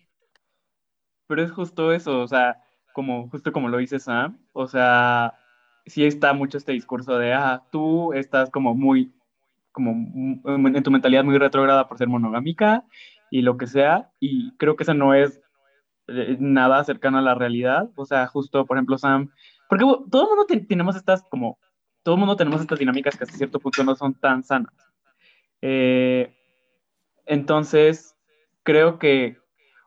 Pero 1.27 1.42
es 1.42 1.53
justo 1.53 1.92
eso, 1.92 2.20
o 2.20 2.29
sea, 2.29 2.59
como 2.92 3.29
justo 3.31 3.53
como 3.53 3.68
lo 3.68 3.79
dice 3.79 3.98
Sam, 3.98 4.38
o 4.53 4.66
sea, 4.66 5.35
sí 5.87 6.05
está 6.05 6.33
mucho 6.33 6.59
este 6.59 6.72
discurso 6.72 7.18
de, 7.18 7.33
ah, 7.33 7.64
tú 7.70 8.12
estás 8.12 8.51
como 8.51 8.75
muy, 8.75 9.14
como 9.72 9.92
en 10.44 10.83
tu 10.83 10.90
mentalidad 10.90 11.25
muy 11.25 11.38
retrógrada 11.38 11.88
por 11.88 11.98
ser 11.98 12.09
monogámica 12.09 12.85
y 13.31 13.42
lo 13.42 13.57
que 13.57 13.66
sea, 13.66 14.11
y 14.20 14.55
creo 14.59 14.77
que 14.77 14.83
eso 14.83 14.94
no 14.94 15.14
es 15.14 15.40
eh, 16.09 16.37
nada 16.38 16.85
cercano 16.85 17.18
a 17.18 17.22
la 17.22 17.35
realidad, 17.35 17.90
o 17.96 18.05
sea, 18.05 18.27
justo, 18.27 18.66
por 18.66 18.77
ejemplo, 18.77 18.98
Sam, 18.98 19.31
porque 19.68 19.85
todo 20.11 20.22
el 20.22 20.29
mundo 20.29 20.46
tenemos 20.68 20.96
estas 20.96 21.22
como, 21.31 21.59
todo 22.03 22.16
el 22.16 22.18
mundo 22.18 22.37
tenemos 22.37 22.61
estas 22.61 22.79
dinámicas 22.79 23.16
que 23.16 23.25
hasta 23.25 23.37
cierto 23.37 23.59
punto 23.59 23.83
no 23.85 23.94
son 23.94 24.14
tan 24.14 24.42
sanas. 24.42 24.75
Eh, 25.62 26.35
entonces, 27.26 28.16
creo 28.62 28.98
que 28.98 29.37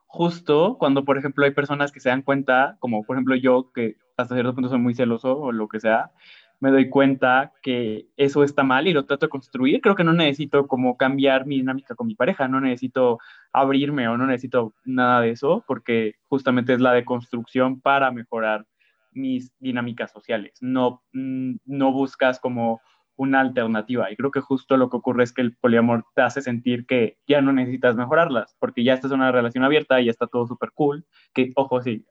justo 0.06 0.76
cuando, 0.78 1.04
por 1.04 1.18
ejemplo, 1.18 1.44
hay 1.44 1.52
personas 1.52 1.92
que 1.92 2.00
se 2.00 2.08
dan 2.08 2.22
cuenta, 2.22 2.76
como 2.80 3.04
por 3.04 3.16
ejemplo 3.16 3.36
yo, 3.36 3.70
que 3.72 3.96
hasta 4.16 4.34
cierto 4.34 4.54
punto 4.54 4.70
soy 4.70 4.78
muy 4.78 4.94
celoso 4.94 5.38
o 5.38 5.52
lo 5.52 5.68
que 5.68 5.80
sea, 5.80 6.10
me 6.58 6.70
doy 6.70 6.88
cuenta 6.88 7.52
que 7.62 8.06
eso 8.16 8.42
está 8.42 8.62
mal 8.62 8.86
y 8.86 8.92
lo 8.92 9.04
trato 9.04 9.26
de 9.26 9.30
construir. 9.30 9.80
Creo 9.80 9.94
que 9.94 10.04
no 10.04 10.12
necesito 10.14 10.66
como 10.66 10.96
cambiar 10.96 11.46
mi 11.46 11.56
dinámica 11.56 11.94
con 11.94 12.06
mi 12.06 12.14
pareja, 12.14 12.48
no 12.48 12.60
necesito 12.60 13.18
abrirme 13.52 14.08
o 14.08 14.16
no 14.16 14.26
necesito 14.26 14.74
nada 14.84 15.20
de 15.20 15.30
eso, 15.30 15.64
porque 15.66 16.14
justamente 16.28 16.72
es 16.72 16.80
la 16.80 16.92
deconstrucción 16.92 17.80
para 17.80 18.10
mejorar 18.10 18.66
mis 19.12 19.52
dinámicas 19.58 20.12
sociales. 20.12 20.54
No, 20.60 21.02
mm, 21.12 21.56
no 21.66 21.92
buscas 21.92 22.40
como 22.40 22.80
una 23.16 23.40
alternativa. 23.40 24.10
Y 24.10 24.16
creo 24.16 24.30
que 24.30 24.40
justo 24.40 24.76
lo 24.76 24.90
que 24.90 24.96
ocurre 24.96 25.24
es 25.24 25.32
que 25.32 25.42
el 25.42 25.56
poliamor 25.56 26.04
te 26.14 26.22
hace 26.22 26.42
sentir 26.42 26.86
que 26.86 27.18
ya 27.26 27.40
no 27.40 27.52
necesitas 27.52 27.96
mejorarlas, 27.96 28.56
porque 28.58 28.84
ya 28.84 28.94
estás 28.94 29.10
en 29.12 29.18
una 29.20 29.32
relación 29.32 29.64
abierta 29.64 30.00
y 30.00 30.06
ya 30.06 30.10
está 30.10 30.26
todo 30.26 30.46
súper 30.46 30.70
cool. 30.72 31.06
Que, 31.34 31.52
ojo, 31.56 31.82
sí, 31.82 32.06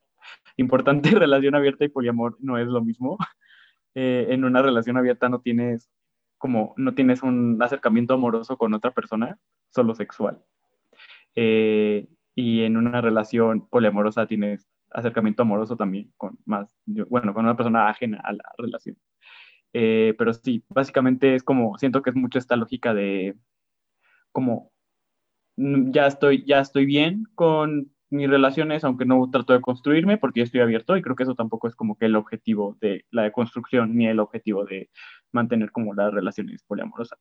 importante, 0.57 1.09
relación 1.19 1.55
abierta 1.55 1.85
y 1.85 1.89
poliamor 1.89 2.37
no 2.39 2.57
es 2.57 2.67
lo 2.67 2.83
mismo. 2.83 3.17
Eh, 3.97 4.33
en 4.33 4.43
una 4.43 4.61
relación 4.61 4.97
abierta 4.97 5.29
no 5.29 5.39
tienes 5.39 5.89
como, 6.37 6.73
no 6.75 6.95
tienes 6.95 7.23
un 7.23 7.57
acercamiento 7.61 8.13
amoroso 8.13 8.57
con 8.57 8.73
otra 8.73 8.91
persona, 8.91 9.39
solo 9.69 9.95
sexual. 9.95 10.43
Eh, 11.33 12.05
y 12.35 12.63
en 12.63 12.75
una 12.75 12.99
relación 12.99 13.69
poliamorosa 13.69 14.27
tienes 14.27 14.67
acercamiento 14.91 15.43
amoroso 15.43 15.77
también 15.77 16.11
con 16.17 16.37
más, 16.45 16.75
bueno, 16.85 17.33
con 17.33 17.45
una 17.45 17.55
persona 17.55 17.89
ajena 17.89 18.21
a 18.23 18.33
la 18.33 18.43
relación. 18.57 18.97
Eh, 19.77 20.15
pero 20.17 20.33
sí, 20.33 20.63
básicamente 20.69 21.35
es 21.35 21.43
como, 21.43 21.77
siento 21.77 22.01
que 22.01 22.09
es 22.09 22.15
mucho 22.15 22.39
esta 22.39 22.55
lógica 22.55 22.93
de 22.93 23.35
como 24.31 24.71
mm, 25.57 25.91
ya 25.91 26.07
estoy, 26.07 26.45
ya 26.45 26.61
estoy 26.61 26.85
bien 26.85 27.25
con 27.35 27.91
mis 28.09 28.29
relaciones, 28.29 28.85
aunque 28.85 29.05
no 29.05 29.29
trato 29.31 29.51
de 29.53 29.59
construirme 29.61 30.17
porque 30.17 30.39
ya 30.41 30.43
estoy 30.45 30.61
abierto 30.61 30.95
y 30.95 31.01
creo 31.01 31.17
que 31.17 31.23
eso 31.23 31.35
tampoco 31.35 31.67
es 31.67 31.75
como 31.75 31.97
que 31.97 32.05
el 32.05 32.15
objetivo 32.15 32.77
de 32.79 33.05
la 33.11 33.23
deconstrucción 33.23 33.97
ni 33.97 34.07
el 34.07 34.19
objetivo 34.21 34.65
de 34.65 34.89
mantener 35.33 35.71
como 35.71 35.93
las 35.93 36.13
relaciones 36.13 36.63
poliamorosas 36.63 37.19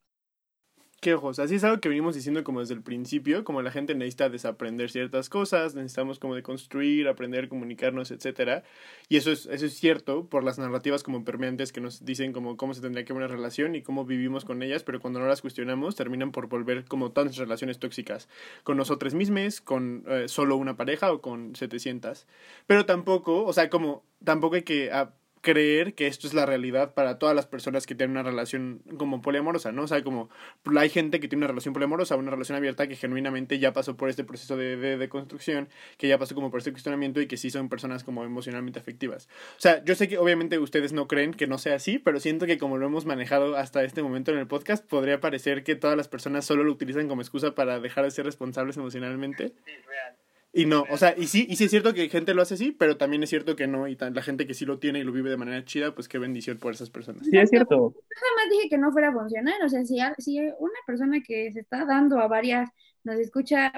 ojos, 1.12 1.38
así 1.38 1.56
es 1.56 1.64
algo 1.64 1.80
que 1.80 1.90
venimos 1.90 2.14
diciendo 2.14 2.42
como 2.44 2.60
desde 2.60 2.72
el 2.72 2.82
principio, 2.82 3.44
como 3.44 3.60
la 3.60 3.70
gente 3.70 3.94
necesita 3.94 4.30
desaprender 4.30 4.90
ciertas 4.90 5.28
cosas, 5.28 5.74
necesitamos 5.74 6.18
como 6.18 6.34
de 6.34 6.42
construir, 6.42 7.08
aprender, 7.08 7.48
comunicarnos, 7.48 8.10
etcétera. 8.10 8.62
Y 9.10 9.18
eso 9.18 9.30
es, 9.30 9.44
eso 9.46 9.66
es 9.66 9.74
cierto 9.74 10.26
por 10.28 10.44
las 10.44 10.58
narrativas 10.58 11.02
como 11.02 11.24
permeantes 11.24 11.72
que 11.72 11.82
nos 11.82 12.06
dicen 12.06 12.32
como 12.32 12.56
cómo 12.56 12.72
se 12.72 12.80
tendría 12.80 13.04
que 13.04 13.12
una 13.12 13.26
relación 13.26 13.74
y 13.74 13.82
cómo 13.82 14.06
vivimos 14.06 14.46
con 14.46 14.62
ellas, 14.62 14.82
pero 14.82 15.00
cuando 15.00 15.20
no 15.20 15.26
las 15.26 15.42
cuestionamos 15.42 15.96
terminan 15.96 16.32
por 16.32 16.48
volver 16.48 16.84
como 16.86 17.12
tantas 17.12 17.36
relaciones 17.36 17.78
tóxicas 17.78 18.28
con 18.62 18.76
nosotros 18.76 19.14
mismos, 19.14 19.60
con 19.60 20.04
eh, 20.06 20.28
solo 20.28 20.56
una 20.56 20.76
pareja 20.76 21.12
o 21.12 21.20
con 21.20 21.54
700. 21.54 22.26
Pero 22.66 22.86
tampoco, 22.86 23.44
o 23.44 23.52
sea, 23.52 23.68
como 23.68 24.04
tampoco 24.24 24.54
hay 24.54 24.62
que... 24.62 24.90
Ah, 24.92 25.12
creer 25.44 25.94
que 25.94 26.06
esto 26.06 26.26
es 26.26 26.32
la 26.32 26.46
realidad 26.46 26.94
para 26.94 27.18
todas 27.18 27.36
las 27.36 27.46
personas 27.46 27.86
que 27.86 27.94
tienen 27.94 28.12
una 28.12 28.22
relación 28.22 28.82
como 28.96 29.20
poliamorosa, 29.20 29.72
¿no? 29.72 29.82
O 29.82 29.86
sea, 29.86 30.02
como 30.02 30.30
hay 30.76 30.88
gente 30.88 31.20
que 31.20 31.28
tiene 31.28 31.40
una 31.40 31.48
relación 31.48 31.74
poliamorosa, 31.74 32.16
una 32.16 32.30
relación 32.30 32.56
abierta 32.56 32.88
que 32.88 32.96
genuinamente 32.96 33.58
ya 33.58 33.74
pasó 33.74 33.94
por 33.96 34.08
este 34.08 34.24
proceso 34.24 34.56
de, 34.56 34.76
de, 34.76 35.08
construcción, 35.10 35.68
que 35.98 36.08
ya 36.08 36.18
pasó 36.18 36.34
como 36.34 36.50
por 36.50 36.58
este 36.58 36.72
cuestionamiento 36.72 37.20
y 37.20 37.26
que 37.26 37.36
sí 37.36 37.50
son 37.50 37.68
personas 37.68 38.02
como 38.04 38.24
emocionalmente 38.24 38.80
afectivas. 38.80 39.28
O 39.58 39.60
sea, 39.60 39.84
yo 39.84 39.94
sé 39.94 40.08
que 40.08 40.16
obviamente 40.16 40.58
ustedes 40.58 40.94
no 40.94 41.06
creen 41.06 41.34
que 41.34 41.46
no 41.46 41.58
sea 41.58 41.76
así, 41.76 41.98
pero 41.98 42.20
siento 42.20 42.46
que 42.46 42.56
como 42.56 42.78
lo 42.78 42.86
hemos 42.86 43.04
manejado 43.04 43.56
hasta 43.56 43.84
este 43.84 44.02
momento 44.02 44.32
en 44.32 44.38
el 44.38 44.46
podcast, 44.46 44.84
podría 44.84 45.20
parecer 45.20 45.62
que 45.62 45.76
todas 45.76 45.96
las 45.96 46.08
personas 46.08 46.46
solo 46.46 46.64
lo 46.64 46.72
utilizan 46.72 47.06
como 47.06 47.20
excusa 47.20 47.54
para 47.54 47.78
dejar 47.80 48.04
de 48.04 48.10
ser 48.10 48.24
responsables 48.24 48.78
emocionalmente. 48.78 49.52
Sí, 49.64 49.72
real. 49.86 50.23
Y 50.56 50.66
no, 50.66 50.84
o 50.88 50.96
sea, 50.96 51.16
y 51.18 51.26
sí, 51.26 51.48
y 51.50 51.56
sí 51.56 51.64
es 51.64 51.70
cierto 51.72 51.92
que 51.92 52.08
gente 52.08 52.32
lo 52.32 52.40
hace 52.40 52.54
así, 52.54 52.70
pero 52.70 52.96
también 52.96 53.24
es 53.24 53.30
cierto 53.30 53.56
que 53.56 53.66
no, 53.66 53.88
y 53.88 53.96
la 53.96 54.22
gente 54.22 54.46
que 54.46 54.54
sí 54.54 54.64
lo 54.64 54.78
tiene 54.78 55.00
y 55.00 55.02
lo 55.02 55.10
vive 55.10 55.28
de 55.28 55.36
manera 55.36 55.64
chida, 55.64 55.96
pues 55.96 56.06
qué 56.06 56.18
bendición 56.18 56.58
por 56.58 56.72
esas 56.72 56.90
personas. 56.90 57.26
Sí, 57.26 57.36
es 57.36 57.50
cierto. 57.50 57.74
Yo 57.74 57.92
jamás 57.92 58.50
dije 58.52 58.68
que 58.70 58.78
no 58.78 58.92
fuera 58.92 59.08
a 59.08 59.12
funcionar, 59.12 59.60
o 59.64 59.68
sea, 59.68 59.84
si, 59.84 59.98
si 60.18 60.38
una 60.38 60.78
persona 60.86 61.20
que 61.26 61.52
se 61.52 61.58
está 61.58 61.84
dando 61.84 62.20
a 62.20 62.28
varias 62.28 62.70
nos 63.02 63.16
escucha, 63.16 63.72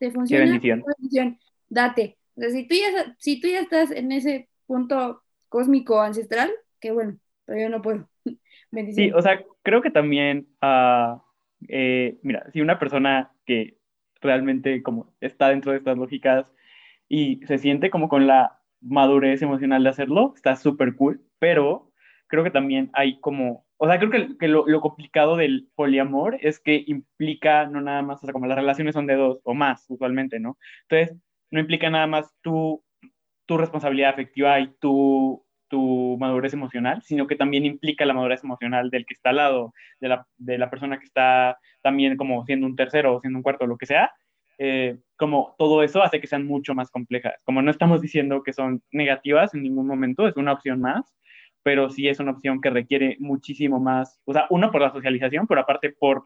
te 0.00 0.10
funciona, 0.10 0.58
qué 0.60 0.80
bendición. 0.98 1.38
date. 1.68 2.18
O 2.34 2.40
sea, 2.40 2.50
si 2.50 2.66
tú, 2.66 2.74
ya, 2.74 3.16
si 3.20 3.40
tú 3.40 3.46
ya 3.46 3.60
estás 3.60 3.92
en 3.92 4.10
ese 4.10 4.48
punto 4.66 5.22
cósmico 5.48 6.00
ancestral, 6.00 6.50
qué 6.80 6.90
bueno, 6.90 7.20
pero 7.44 7.60
yo 7.60 7.68
no 7.68 7.82
puedo. 7.82 8.08
bendición. 8.72 9.06
Sí, 9.06 9.12
o 9.14 9.22
sea, 9.22 9.44
creo 9.62 9.80
que 9.80 9.92
también, 9.92 10.48
uh, 10.60 11.20
eh, 11.68 12.18
mira, 12.22 12.50
si 12.52 12.60
una 12.60 12.80
persona 12.80 13.30
que 13.46 13.76
realmente 14.20 14.82
como 14.82 15.14
está 15.20 15.48
dentro 15.50 15.72
de 15.72 15.78
estas 15.78 15.98
lógicas 15.98 16.52
y 17.08 17.40
se 17.46 17.58
siente 17.58 17.90
como 17.90 18.08
con 18.08 18.26
la 18.26 18.60
madurez 18.80 19.42
emocional 19.42 19.82
de 19.82 19.90
hacerlo, 19.90 20.32
está 20.36 20.56
súper 20.56 20.96
cool, 20.96 21.22
pero 21.38 21.92
creo 22.28 22.44
que 22.44 22.50
también 22.50 22.90
hay 22.92 23.20
como, 23.20 23.66
o 23.76 23.86
sea, 23.86 23.98
creo 23.98 24.10
que, 24.10 24.36
que 24.38 24.48
lo, 24.48 24.66
lo, 24.66 24.80
complicado 24.80 25.36
del 25.36 25.68
poliamor 25.74 26.38
es 26.40 26.60
que 26.60 26.84
implica 26.86 27.66
no 27.66 27.80
nada 27.80 28.02
más, 28.02 28.22
o 28.22 28.26
sea, 28.26 28.32
como 28.32 28.46
las 28.46 28.58
relaciones 28.58 28.94
son 28.94 29.06
de 29.06 29.14
dos 29.14 29.40
o 29.44 29.54
más 29.54 29.86
usualmente, 29.88 30.40
¿no? 30.40 30.58
Entonces, 30.88 31.16
no 31.50 31.60
implica 31.60 31.90
nada 31.90 32.06
más 32.06 32.34
tu, 32.42 32.82
tu 33.46 33.56
responsabilidad 33.56 34.10
afectiva 34.10 34.58
y 34.60 34.68
tu 34.80 35.45
tu 35.68 36.16
madurez 36.18 36.52
emocional, 36.52 37.02
sino 37.02 37.26
que 37.26 37.36
también 37.36 37.64
implica 37.64 38.04
la 38.06 38.14
madurez 38.14 38.44
emocional 38.44 38.90
del 38.90 39.06
que 39.06 39.14
está 39.14 39.30
al 39.30 39.36
lado, 39.36 39.74
de 40.00 40.08
la, 40.08 40.26
de 40.36 40.58
la 40.58 40.70
persona 40.70 40.98
que 40.98 41.04
está 41.04 41.58
también 41.82 42.16
como 42.16 42.44
siendo 42.46 42.66
un 42.66 42.76
tercero 42.76 43.16
o 43.16 43.20
siendo 43.20 43.38
un 43.38 43.42
cuarto, 43.42 43.66
lo 43.66 43.76
que 43.76 43.86
sea, 43.86 44.12
eh, 44.58 44.98
como 45.16 45.54
todo 45.58 45.82
eso 45.82 46.02
hace 46.02 46.20
que 46.20 46.26
sean 46.26 46.46
mucho 46.46 46.74
más 46.74 46.90
complejas. 46.90 47.42
Como 47.44 47.62
no 47.62 47.70
estamos 47.70 48.00
diciendo 48.00 48.42
que 48.42 48.52
son 48.52 48.82
negativas 48.90 49.54
en 49.54 49.62
ningún 49.62 49.86
momento, 49.86 50.26
es 50.26 50.36
una 50.36 50.52
opción 50.52 50.80
más, 50.80 51.14
pero 51.62 51.90
sí 51.90 52.08
es 52.08 52.20
una 52.20 52.32
opción 52.32 52.60
que 52.60 52.70
requiere 52.70 53.16
muchísimo 53.18 53.80
más, 53.80 54.20
o 54.24 54.32
sea, 54.32 54.46
uno 54.50 54.70
por 54.70 54.80
la 54.80 54.92
socialización, 54.92 55.46
pero 55.46 55.60
aparte 55.60 55.90
por 55.90 56.24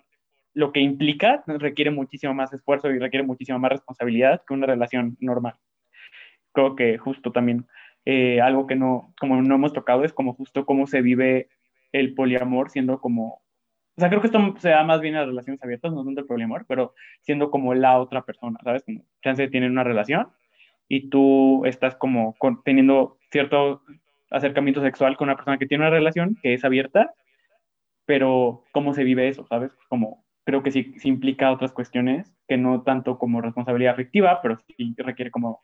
lo 0.52 0.72
que 0.72 0.80
implica, 0.80 1.42
requiere 1.46 1.90
muchísimo 1.90 2.34
más 2.34 2.52
esfuerzo 2.52 2.90
y 2.90 2.98
requiere 2.98 3.24
muchísima 3.24 3.58
más 3.58 3.72
responsabilidad 3.72 4.42
que 4.46 4.54
una 4.54 4.66
relación 4.66 5.16
normal. 5.20 5.54
Creo 6.52 6.74
que 6.74 6.98
justo 6.98 7.30
también 7.30 7.66
eh, 8.04 8.40
algo 8.40 8.66
que 8.66 8.76
no, 8.76 9.12
como 9.20 9.40
no 9.42 9.54
hemos 9.54 9.72
tocado 9.72 10.04
es 10.04 10.12
como 10.12 10.34
justo 10.34 10.64
cómo 10.64 10.86
se 10.86 11.02
vive 11.02 11.48
el 11.92 12.14
poliamor 12.14 12.70
siendo 12.70 13.00
como, 13.00 13.42
o 13.96 14.00
sea, 14.00 14.08
creo 14.08 14.20
que 14.20 14.28
esto 14.28 14.54
se 14.58 14.70
da 14.70 14.84
más 14.84 15.00
bien 15.00 15.14
en 15.14 15.20
las 15.20 15.28
relaciones 15.28 15.62
abiertas, 15.62 15.92
no 15.92 16.04
son 16.04 16.14
del 16.14 16.26
poliamor, 16.26 16.64
pero 16.68 16.94
siendo 17.20 17.50
como 17.50 17.74
la 17.74 17.98
otra 17.98 18.22
persona, 18.22 18.58
¿sabes? 18.64 18.82
Como 18.84 19.04
chance 19.22 19.48
tienen 19.48 19.72
una 19.72 19.84
relación 19.84 20.28
y 20.88 21.08
tú 21.08 21.64
estás 21.66 21.94
como 21.96 22.36
teniendo 22.64 23.18
cierto 23.30 23.82
acercamiento 24.30 24.82
sexual 24.82 25.16
con 25.16 25.28
una 25.28 25.36
persona 25.36 25.58
que 25.58 25.66
tiene 25.66 25.84
una 25.84 25.96
relación 25.96 26.36
que 26.42 26.54
es 26.54 26.64
abierta, 26.64 27.14
pero 28.06 28.64
cómo 28.72 28.94
se 28.94 29.04
vive 29.04 29.28
eso, 29.28 29.46
¿sabes? 29.46 29.72
Como 29.88 30.24
creo 30.44 30.62
que 30.62 30.70
sí, 30.70 30.94
sí 30.98 31.08
implica 31.08 31.52
otras 31.52 31.72
cuestiones 31.72 32.34
que 32.48 32.56
no 32.56 32.82
tanto 32.82 33.18
como 33.18 33.40
responsabilidad 33.40 33.92
afectiva, 33.92 34.40
pero 34.42 34.58
sí 34.76 34.94
requiere 34.96 35.30
como 35.30 35.62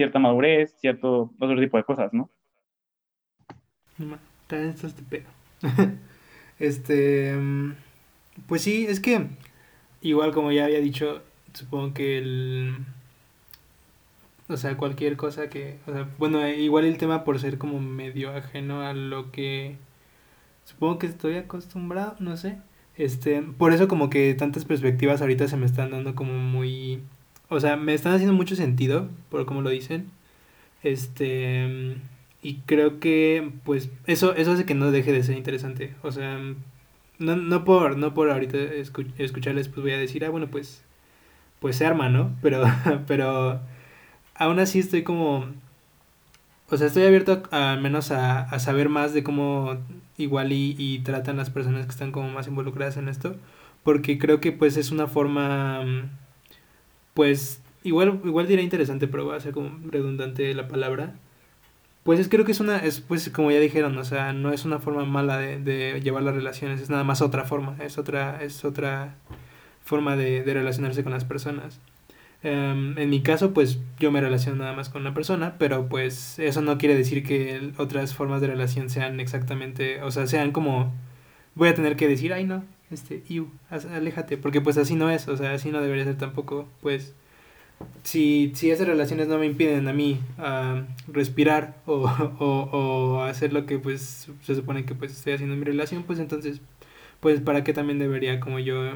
cierta 0.00 0.18
madurez, 0.18 0.74
cierto 0.80 1.30
otro 1.38 1.60
tipo 1.60 1.76
de 1.76 1.84
cosas, 1.84 2.10
¿no? 2.14 2.30
También 4.46 4.70
está 4.70 4.86
este 4.86 5.02
pedo. 5.02 5.28
este, 6.58 7.36
mm, 7.36 7.74
pues 8.46 8.62
sí, 8.62 8.86
es 8.88 8.98
que 8.98 9.26
igual 10.00 10.32
como 10.32 10.52
ya 10.52 10.64
había 10.64 10.80
dicho, 10.80 11.20
supongo 11.52 11.92
que 11.92 12.16
el, 12.16 12.76
o 14.48 14.56
sea, 14.56 14.78
cualquier 14.78 15.18
cosa 15.18 15.50
que, 15.50 15.76
o 15.86 15.92
sea, 15.92 16.08
bueno, 16.16 16.48
igual 16.48 16.86
el 16.86 16.96
tema 16.96 17.22
por 17.22 17.38
ser 17.38 17.58
como 17.58 17.78
medio 17.78 18.34
ajeno 18.34 18.80
a 18.80 18.94
lo 18.94 19.30
que 19.30 19.76
supongo 20.64 20.98
que 20.98 21.08
estoy 21.08 21.36
acostumbrado, 21.36 22.16
no 22.20 22.38
sé. 22.38 22.56
Este, 22.96 23.42
por 23.42 23.74
eso 23.74 23.86
como 23.86 24.08
que 24.08 24.32
tantas 24.32 24.64
perspectivas 24.64 25.20
ahorita 25.20 25.46
se 25.46 25.58
me 25.58 25.66
están 25.66 25.90
dando 25.90 26.14
como 26.14 26.32
muy 26.32 27.02
o 27.50 27.60
sea, 27.60 27.76
me 27.76 27.94
están 27.94 28.14
haciendo 28.14 28.34
mucho 28.34 28.56
sentido, 28.56 29.08
por 29.28 29.44
como 29.44 29.60
lo 29.62 29.70
dicen. 29.70 30.10
Este, 30.82 31.96
y 32.42 32.56
creo 32.66 33.00
que, 33.00 33.52
pues, 33.64 33.90
eso, 34.06 34.34
eso 34.36 34.52
hace 34.52 34.64
que 34.66 34.74
no 34.74 34.90
deje 34.92 35.12
de 35.12 35.24
ser 35.24 35.36
interesante. 35.36 35.94
O 36.02 36.12
sea, 36.12 36.38
no, 37.18 37.36
no 37.36 37.64
por, 37.64 37.98
no 37.98 38.14
por 38.14 38.30
ahorita 38.30 38.56
escucharles, 39.18 39.68
pues 39.68 39.82
voy 39.82 39.92
a 39.92 39.98
decir, 39.98 40.24
ah, 40.24 40.30
bueno, 40.30 40.48
pues, 40.48 40.84
pues 41.60 41.76
se 41.76 41.86
arma, 41.86 42.08
¿no? 42.08 42.36
Pero, 42.42 42.64
pero, 43.06 43.60
aún 44.36 44.58
así 44.60 44.78
estoy 44.78 45.02
como, 45.02 45.46
o 46.70 46.76
sea, 46.76 46.86
estoy 46.86 47.04
abierto 47.04 47.42
al 47.50 47.80
menos 47.80 48.12
a, 48.12 48.42
a 48.42 48.58
saber 48.60 48.88
más 48.88 49.12
de 49.14 49.24
cómo 49.24 49.76
igual 50.18 50.52
y, 50.52 50.76
y 50.78 51.00
tratan 51.00 51.36
las 51.36 51.50
personas 51.50 51.86
que 51.86 51.92
están 51.92 52.12
como 52.12 52.30
más 52.30 52.46
involucradas 52.48 52.96
en 52.96 53.08
esto. 53.08 53.36
Porque 53.82 54.18
creo 54.18 54.40
que, 54.40 54.52
pues, 54.52 54.76
es 54.76 54.90
una 54.92 55.06
forma 55.08 55.84
pues 57.14 57.60
igual, 57.82 58.20
igual 58.24 58.46
dirá 58.46 58.62
interesante, 58.62 59.08
pero 59.08 59.26
va 59.26 59.36
a 59.36 59.40
ser 59.40 59.52
como 59.52 59.78
redundante 59.90 60.52
la 60.54 60.68
palabra. 60.68 61.14
Pues 62.02 62.18
es, 62.18 62.28
creo 62.28 62.44
que 62.44 62.52
es 62.52 62.60
una, 62.60 62.78
es 62.78 63.00
pues 63.00 63.28
como 63.30 63.50
ya 63.50 63.60
dijeron, 63.60 63.96
o 63.98 64.04
sea, 64.04 64.32
no 64.32 64.52
es 64.52 64.64
una 64.64 64.78
forma 64.78 65.04
mala 65.04 65.38
de, 65.38 66.00
llevar 66.02 66.22
las 66.22 66.34
relaciones, 66.34 66.80
es 66.80 66.90
nada 66.90 67.04
más 67.04 67.20
otra 67.20 67.44
forma, 67.44 67.76
es 67.80 67.98
otra, 67.98 68.42
es 68.42 68.64
otra 68.64 69.16
forma 69.84 70.16
de, 70.16 70.42
relacionarse 70.46 71.02
con 71.02 71.12
las 71.12 71.24
personas. 71.24 71.80
Em, 72.42 72.96
en 72.98 73.10
mi 73.10 73.22
caso, 73.22 73.52
pues 73.52 73.80
yo 73.98 74.10
me 74.10 74.20
relaciono 74.20 74.56
nada 74.58 74.72
más 74.72 74.88
con 74.88 75.02
una 75.02 75.14
persona, 75.14 75.56
pero 75.58 75.88
pues 75.88 76.38
eso 76.38 76.62
no 76.62 76.78
quiere 76.78 76.96
decir 76.96 77.22
que 77.22 77.72
otras 77.76 78.14
formas 78.14 78.40
de 78.40 78.46
relación 78.48 78.88
sean 78.88 79.20
exactamente, 79.20 80.02
o 80.02 80.10
sea, 80.10 80.26
sean 80.26 80.52
como, 80.52 80.94
voy 81.54 81.68
a 81.68 81.74
tener 81.74 81.96
que 81.96 82.08
decir, 82.08 82.32
ay 82.32 82.44
no, 82.44 82.64
este, 82.90 83.22
iu, 83.28 83.50
aléjate, 83.70 84.36
porque 84.36 84.60
pues 84.60 84.76
así 84.78 84.94
no 84.94 85.10
es, 85.10 85.28
o 85.28 85.36
sea, 85.36 85.52
así 85.52 85.70
no 85.70 85.80
debería 85.80 86.04
ser 86.04 86.18
tampoco, 86.18 86.68
pues, 86.80 87.14
si, 88.02 88.52
si 88.54 88.70
esas 88.70 88.86
relaciones 88.86 89.28
no 89.28 89.38
me 89.38 89.46
impiden 89.46 89.88
a 89.88 89.92
mí 89.92 90.20
uh, 90.38 90.82
respirar 91.10 91.76
o, 91.86 92.04
o, 92.38 92.46
o, 92.72 93.22
hacer 93.22 93.52
lo 93.52 93.66
que 93.66 93.78
pues 93.78 94.28
se 94.42 94.54
supone 94.54 94.84
que 94.84 94.94
pues 94.94 95.12
estoy 95.12 95.34
haciendo 95.34 95.54
en 95.54 95.60
mi 95.60 95.66
relación, 95.66 96.02
pues 96.04 96.18
entonces, 96.18 96.60
pues 97.20 97.40
para 97.40 97.64
qué 97.64 97.72
también 97.72 97.98
debería 97.98 98.40
como 98.40 98.58
yo, 98.58 98.92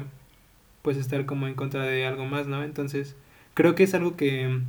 pues 0.81 0.97
estar 0.97 1.25
como 1.25 1.47
en 1.47 1.55
contra 1.55 1.83
de 1.83 2.05
algo 2.05 2.25
más, 2.25 2.47
¿no? 2.47 2.63
Entonces, 2.63 3.15
creo 3.53 3.75
que 3.75 3.83
es 3.83 3.93
algo 3.95 4.15
que 4.17 4.61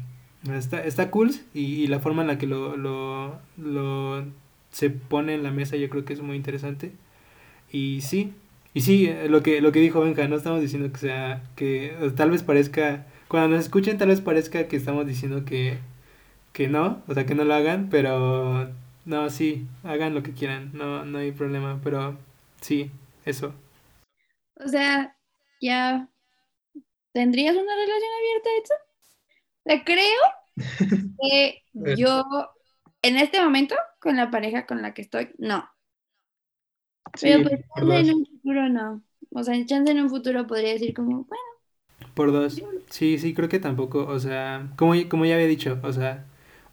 está, 0.55 0.83
está 0.85 1.11
cool 1.11 1.33
y, 1.55 1.61
y 1.83 1.87
la 1.89 2.01
forma 2.01 2.23
en 2.23 2.29
la 2.29 2.39
que 2.39 2.47
lo, 2.47 2.77
lo, 2.77 3.39
lo 3.59 4.25
se 4.71 4.91
pone 4.91 5.35
en 5.35 5.43
la 5.43 5.51
mesa 5.51 5.77
yo 5.77 5.89
creo 5.89 6.05
que 6.05 6.13
es 6.13 6.21
muy 6.23 6.37
interesante. 6.37 6.93
Y 7.73 8.01
sí, 8.03 8.35
y 8.77 8.83
sí, 8.83 9.07
eh, 9.07 9.31
lo 9.31 9.43
que, 9.43 9.63
lo 9.63 9.73
que 9.73 9.81
dijo 9.81 10.03
Benja, 10.03 10.29
no 10.29 10.37
estamos 10.37 10.61
diciendo 10.61 10.93
que 10.93 10.99
sea, 10.99 11.43
que 11.57 11.97
tal 12.15 12.31
vez 12.31 12.43
parezca, 12.43 13.07
cuando 13.27 13.57
nos 13.57 13.65
escuchen 13.65 13.97
tal 13.97 14.09
vez 14.09 14.21
parezca 14.21 14.69
que 14.69 14.77
estamos 14.77 15.07
diciendo 15.07 15.47
que, 15.47 15.79
que 16.53 16.69
no, 16.69 17.03
o 17.09 17.15
sea, 17.15 17.25
que 17.25 17.35
no 17.35 17.45
lo 17.45 17.55
hagan, 17.55 17.89
pero 17.89 18.69
no, 19.07 19.31
sí, 19.31 19.67
hagan 19.83 20.13
lo 20.13 20.23
que 20.23 20.35
quieran, 20.35 20.73
no, 20.75 21.07
no 21.07 21.17
hay 21.17 21.33
problema, 21.33 21.81
pero 21.83 22.19
sí, 22.61 22.91
eso. 23.25 23.55
O 24.57 24.69
sea, 24.69 25.17
ya, 25.59 26.11
¿tendrías 27.13 27.57
una 27.57 27.75
relación 27.75 28.11
abierta, 28.19 28.51
Edson? 28.61 28.79
Sea, 29.65 29.85
creo 29.85 30.23
que 31.23 31.63
yo, 31.97 32.25
en 33.01 33.17
este 33.17 33.41
momento, 33.41 33.75
con 34.01 34.17
la 34.17 34.31
pareja 34.31 34.67
con 34.67 34.83
la 34.83 34.93
que 34.93 35.01
estoy, 35.01 35.31
no. 35.39 35.67
Pero 37.21 37.43
pues 37.43 37.61
chance 37.75 37.99
en 38.01 38.11
un 38.15 38.27
futuro 38.27 38.69
no. 38.69 39.03
O 39.31 39.43
sea, 39.45 39.55
chance 39.67 39.91
en 39.93 40.01
un 40.01 40.11
futuro 40.11 40.47
podría 40.47 40.73
decir 40.73 40.95
como, 40.95 41.25
bueno. 41.25 41.43
Por 42.15 42.33
dos. 42.33 42.63
Sí, 42.91 43.19
sí, 43.19 43.35
creo 43.35 43.49
que 43.49 43.59
tampoco, 43.59 44.07
o 44.07 44.19
sea, 44.19 44.69
como, 44.77 44.95
como 45.09 45.27
ya 45.27 45.35
había 45.35 45.47
dicho, 45.47 45.79
o 45.83 45.93
sea, 45.93 46.25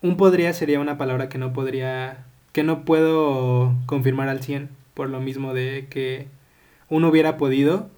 un 0.02 0.16
podría 0.18 0.54
sería 0.54 0.80
una 0.80 0.98
palabra 0.98 1.28
que 1.30 1.38
no 1.38 1.54
podría, 1.54 2.26
que 2.54 2.64
no 2.64 2.86
puedo 2.86 3.76
confirmar 3.86 4.30
al 4.30 4.42
100, 4.44 4.70
por 4.94 5.10
lo 5.10 5.20
mismo 5.20 5.54
de 5.54 5.88
que 5.90 6.28
uno 6.90 7.10
hubiera 7.10 7.38
podido, 7.38 7.90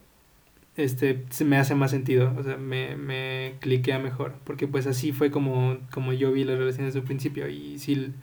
este, 0.78 1.26
me 1.45 1.58
hace 1.58 1.76
más 1.76 1.91
sentido, 1.91 2.34
o 2.38 2.43
sea, 2.43 2.58
me, 2.58 2.95
me 2.98 3.56
cliquea 3.62 4.00
mejor, 4.00 4.36
porque 4.45 4.67
pues 4.67 4.88
así 4.88 5.13
fue 5.13 5.32
como, 5.32 5.78
como 5.91 6.13
yo 6.13 6.32
vi 6.34 6.43
las 6.45 6.58
relaciones 6.60 6.93
desde 6.93 7.02
un 7.02 7.08
principio 7.08 7.50
y 7.50 7.80
sí, 7.80 8.13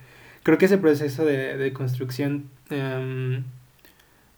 creo 0.44 0.59
que 0.59 0.66
ese 0.66 0.79
proceso 0.79 1.25
de, 1.25 1.57
de 1.59 1.72
construcción... 1.72 2.51
Um, 2.70 3.44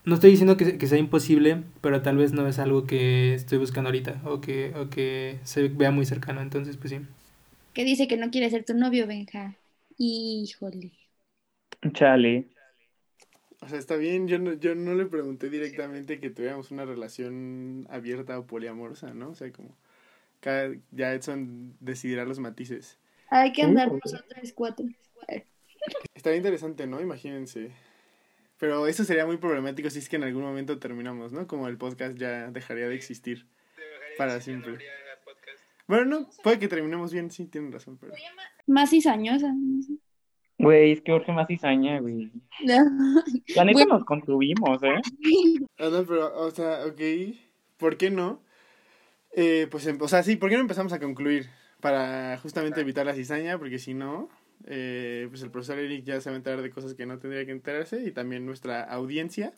no 0.05 0.14
estoy 0.14 0.31
diciendo 0.31 0.57
que, 0.57 0.87
sea 0.87 0.99
imposible, 0.99 1.62
pero 1.81 2.03
tal 2.03 2.19
vez 2.19 2.33
no 2.33 2.47
es 2.47 2.59
algo 2.59 2.87
que 2.87 3.35
estoy 3.35 3.59
buscando 3.59 3.88
ahorita 3.88 4.21
o 4.25 4.40
que, 4.40 4.75
o 4.77 4.90
que 4.90 5.38
se 5.45 5.69
vea 5.69 5.90
muy 5.90 6.05
cercano, 6.05 6.43
entonces 6.43 6.77
pues 6.77 6.90
sí. 6.90 7.01
¿Qué 7.73 7.85
dice 7.85 8.07
que 8.07 8.19
no 8.19 8.31
quiere 8.31 8.51
ser 8.51 8.64
tu 8.64 8.75
novio, 8.75 9.07
Benja? 9.07 9.57
Híjole. 9.97 10.93
Chale. 11.93 12.49
O 13.61 13.69
sea, 13.69 13.79
está 13.79 13.97
bien, 13.97 14.29
yo 14.29 14.38
no, 14.38 14.53
yo 14.53 14.75
no 14.75 14.95
le 14.95 15.07
pregunté 15.07 15.49
directamente 15.49 16.21
que 16.21 16.29
tuviéramos 16.29 16.71
una 16.71 16.85
relación 16.85 17.87
abierta 17.88 18.38
o 18.38 18.47
poliamorosa, 18.47 19.14
¿no? 19.14 19.31
O 19.31 19.35
sea, 19.35 19.51
como 19.53 19.75
cada, 20.40 20.75
ya 20.93 21.14
Edson 21.14 21.75
decidirá 21.81 22.27
los 22.27 22.38
matices. 22.38 22.99
Hay 23.31 23.53
que 23.53 23.62
andar 23.62 23.90
nosotros 23.90 24.53
cuatro. 24.55 24.87
Estaría 26.14 26.37
interesante, 26.37 26.87
¿no? 26.87 27.01
Imagínense 27.01 27.71
pero 28.59 28.87
eso 28.87 29.05
sería 29.05 29.27
muy 29.27 29.37
problemático 29.37 29.90
si 29.90 29.99
es 29.99 30.09
que 30.09 30.17
en 30.17 30.25
algún 30.25 30.43
momento 30.43 30.79
terminamos, 30.79 31.33
¿no? 31.33 31.47
Como 31.47 31.69
el 31.69 31.77
podcast 31.77 32.17
ya 32.17 32.51
dejaría 32.51 32.88
de 32.88 32.95
existir 32.95 33.47
para 34.17 34.40
siempre. 34.40 34.79
Bueno, 35.87 36.05
no, 36.05 36.31
puede 36.43 36.59
que 36.59 36.69
terminemos 36.69 37.12
bien, 37.12 37.31
sí, 37.31 37.47
tienen 37.47 37.73
razón, 37.73 37.99
pero... 37.99 38.14
Más 38.67 38.90
cizañosa. 38.90 39.53
Güey, 40.59 40.93
es 40.93 41.03
que 41.03 41.12
Jorge 41.12 41.33
más 41.33 41.47
cizaña, 41.49 42.01
güey. 42.01 42.31
La 43.55 43.64
neta 43.64 43.85
nos 43.85 44.05
construimos, 44.05 44.83
¿eh? 44.83 45.01
Ah, 45.79 45.88
no, 45.90 46.07
pero, 46.07 46.35
o 46.40 46.51
sea, 46.51 46.87
ok, 46.87 47.01
¿por 47.77 47.97
qué 47.97 48.11
no? 48.11 48.40
Eh, 49.33 49.67
pues, 49.71 49.87
o 49.87 50.09
sea, 50.09 50.23
sí, 50.23 50.37
¿por 50.37 50.49
qué 50.49 50.57
no 50.57 50.62
empezamos 50.62 50.93
a 50.93 51.01
concluir? 51.01 51.51
Para 51.81 52.38
justamente 52.38 52.81
evitar 52.81 53.05
la 53.05 53.14
cizaña, 53.14 53.59
porque 53.59 53.79
si 53.79 53.93
no, 53.93 54.31
eh, 54.67 55.27
pues 55.29 55.43
el 55.43 55.51
profesor 55.51 55.79
Eric 55.79 56.05
ya 56.05 56.21
se 56.21 56.31
va 56.31 56.35
a 56.35 56.38
enterar 56.38 56.62
de 56.62 56.71
cosas 56.71 56.95
que 56.95 57.07
no 57.07 57.19
tendría 57.19 57.45
que 57.47 57.53
enterarse 57.53 58.03
y 58.05 58.12
también 58.12 58.47
nuestra 58.47 58.83
audiencia. 58.83 59.53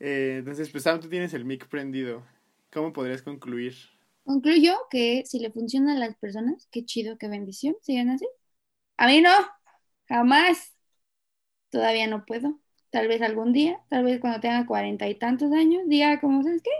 Eh, 0.00 0.36
entonces, 0.38 0.70
pues 0.70 0.84
Sam, 0.84 1.00
tú 1.00 1.08
tienes 1.08 1.34
el 1.34 1.44
mic 1.44 1.68
prendido. 1.68 2.24
¿Cómo 2.72 2.92
podrías 2.92 3.22
concluir? 3.22 3.74
Concluyo 4.24 4.76
que 4.90 5.22
si 5.24 5.38
le 5.38 5.52
funciona 5.52 5.94
a 5.94 5.98
las 5.98 6.16
personas, 6.16 6.68
qué 6.70 6.84
chido, 6.84 7.16
qué 7.18 7.28
bendición, 7.28 7.76
sigan 7.82 8.10
así. 8.10 8.26
A 8.96 9.06
mí 9.06 9.20
no, 9.20 9.30
jamás. 10.08 10.74
todavía 11.70 12.06
no 12.06 12.24
puedo. 12.24 12.58
Tal 12.90 13.08
vez 13.08 13.22
algún 13.22 13.52
día, 13.52 13.80
tal 13.88 14.04
vez 14.04 14.20
cuando 14.20 14.40
tenga 14.40 14.66
cuarenta 14.66 15.08
y 15.08 15.14
tantos 15.14 15.52
años, 15.52 15.82
diga 15.86 16.20
como, 16.20 16.42
¿sabes 16.42 16.62
qué? 16.62 16.70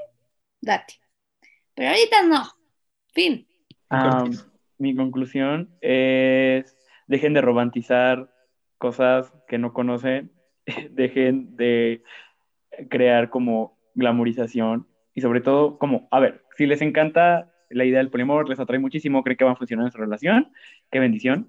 Date. 0.61 0.95
Pero 1.75 1.91
ahorita 1.91 2.23
no. 2.25 2.45
Fin. 3.13 3.47
Ah, 3.91 4.25
mi 4.79 4.95
conclusión 4.95 5.71
es, 5.81 6.76
dejen 7.07 7.35
de 7.35 7.41
romantizar 7.41 8.31
cosas 8.79 9.33
que 9.49 9.59
no 9.59 9.73
conocen, 9.73 10.33
dejen 10.91 11.57
de 11.57 12.03
crear 12.91 13.31
como 13.31 13.79
glamorización 13.95 14.87
y 15.15 15.23
sobre 15.23 15.41
todo 15.41 15.79
como, 15.79 16.09
a 16.11 16.21
ver, 16.21 16.45
si 16.57 16.67
les 16.67 16.83
encanta 16.83 17.53
la 17.71 17.85
idea 17.85 17.99
del 17.99 18.11
poliamor, 18.11 18.49
les 18.49 18.61
atrae 18.61 18.79
muchísimo, 18.79 19.23
creen 19.23 19.37
que 19.37 19.45
van 19.45 19.55
a 19.55 19.57
funcionar 19.57 19.87
en 19.87 19.93
su 19.93 19.99
relación, 19.99 20.53
qué 20.91 20.99
bendición. 21.01 21.49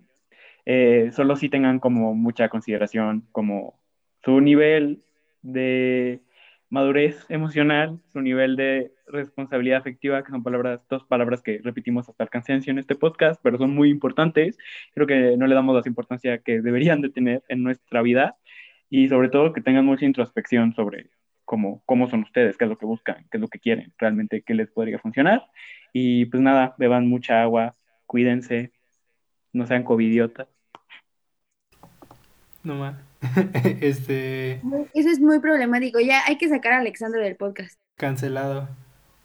Eh, 0.66 1.12
solo 1.14 1.36
si 1.36 1.50
tengan 1.50 1.80
como 1.80 2.14
mucha 2.14 2.50
consideración 2.50 3.28
como 3.32 3.80
su 4.24 4.42
nivel 4.42 5.04
de 5.42 6.22
madurez 6.70 7.26
emocional, 7.30 8.00
su 8.12 8.22
nivel 8.22 8.56
de 8.56 8.92
responsabilidad 9.08 9.80
afectiva, 9.80 10.24
que 10.24 10.32
son 10.32 10.44
palabras, 10.44 10.82
dos 10.90 11.04
palabras 11.06 11.42
que 11.42 11.60
repetimos 11.64 12.10
hasta 12.10 12.24
el 12.24 12.30
cansancio 12.30 12.72
en 12.72 12.80
este 12.80 12.96
podcast, 12.96 13.40
pero 13.44 13.58
son 13.58 13.72
muy 13.72 13.90
importantes. 13.90 14.58
Creo 14.94 15.08
que 15.08 15.38
no 15.38 15.48
le 15.48 15.56
damos 15.56 15.76
la 15.76 15.88
importancia 15.88 16.40
que 16.40 16.62
deberían 16.62 17.02
de 17.02 17.10
tener 17.10 17.44
en 17.48 17.64
nuestra 17.64 18.02
vida 18.02 18.38
y 18.90 19.10
sobre 19.10 19.30
todo 19.30 19.54
que 19.54 19.62
tengan 19.62 19.86
mucha 19.86 20.06
introspección 20.06 20.74
sobre 20.74 21.10
cómo, 21.46 21.82
cómo 21.86 22.10
son 22.10 22.24
ustedes, 22.24 22.58
qué 22.58 22.66
es 22.66 22.70
lo 22.70 22.78
que 22.78 22.86
buscan, 22.86 23.26
qué 23.32 23.38
es 23.38 23.42
lo 23.42 23.48
que 23.48 23.60
quieren, 23.60 23.94
realmente 23.98 24.42
qué 24.44 24.54
les 24.54 24.70
podría 24.70 25.00
funcionar. 25.00 25.46
Y 25.94 26.26
pues 26.26 26.42
nada, 26.42 26.76
beban 26.78 27.08
mucha 27.08 27.42
agua, 27.42 27.76
cuídense, 28.06 28.74
no 29.54 29.66
sean 29.68 29.84
covidiotas. 29.84 30.48
No 32.68 32.76
más. 32.76 32.96
este. 33.80 34.62
Eso 34.94 35.10
es 35.10 35.22
muy 35.22 35.40
problemático. 35.40 36.02
Ya 36.02 36.26
hay 36.28 36.38
que 36.38 36.50
sacar 36.50 36.74
a 36.74 36.80
Alexandro 36.80 37.22
del 37.22 37.38
podcast. 37.38 37.80
Cancelado. 37.96 38.68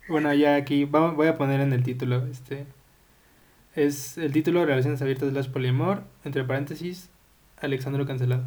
Bueno, 0.08 0.32
ya 0.32 0.54
aquí 0.54 0.84
vamos, 0.84 1.16
voy 1.16 1.26
a 1.26 1.36
poner 1.36 1.60
en 1.60 1.72
el 1.72 1.82
título. 1.82 2.24
Este. 2.30 2.66
Es 3.74 4.16
el 4.16 4.32
título 4.32 4.64
Relaciones 4.64 5.02
abiertas 5.02 5.30
de 5.30 5.34
las 5.34 5.48
poliamor. 5.48 6.04
Entre 6.24 6.44
paréntesis, 6.44 7.10
Alexandro 7.60 8.06
cancelado. 8.06 8.44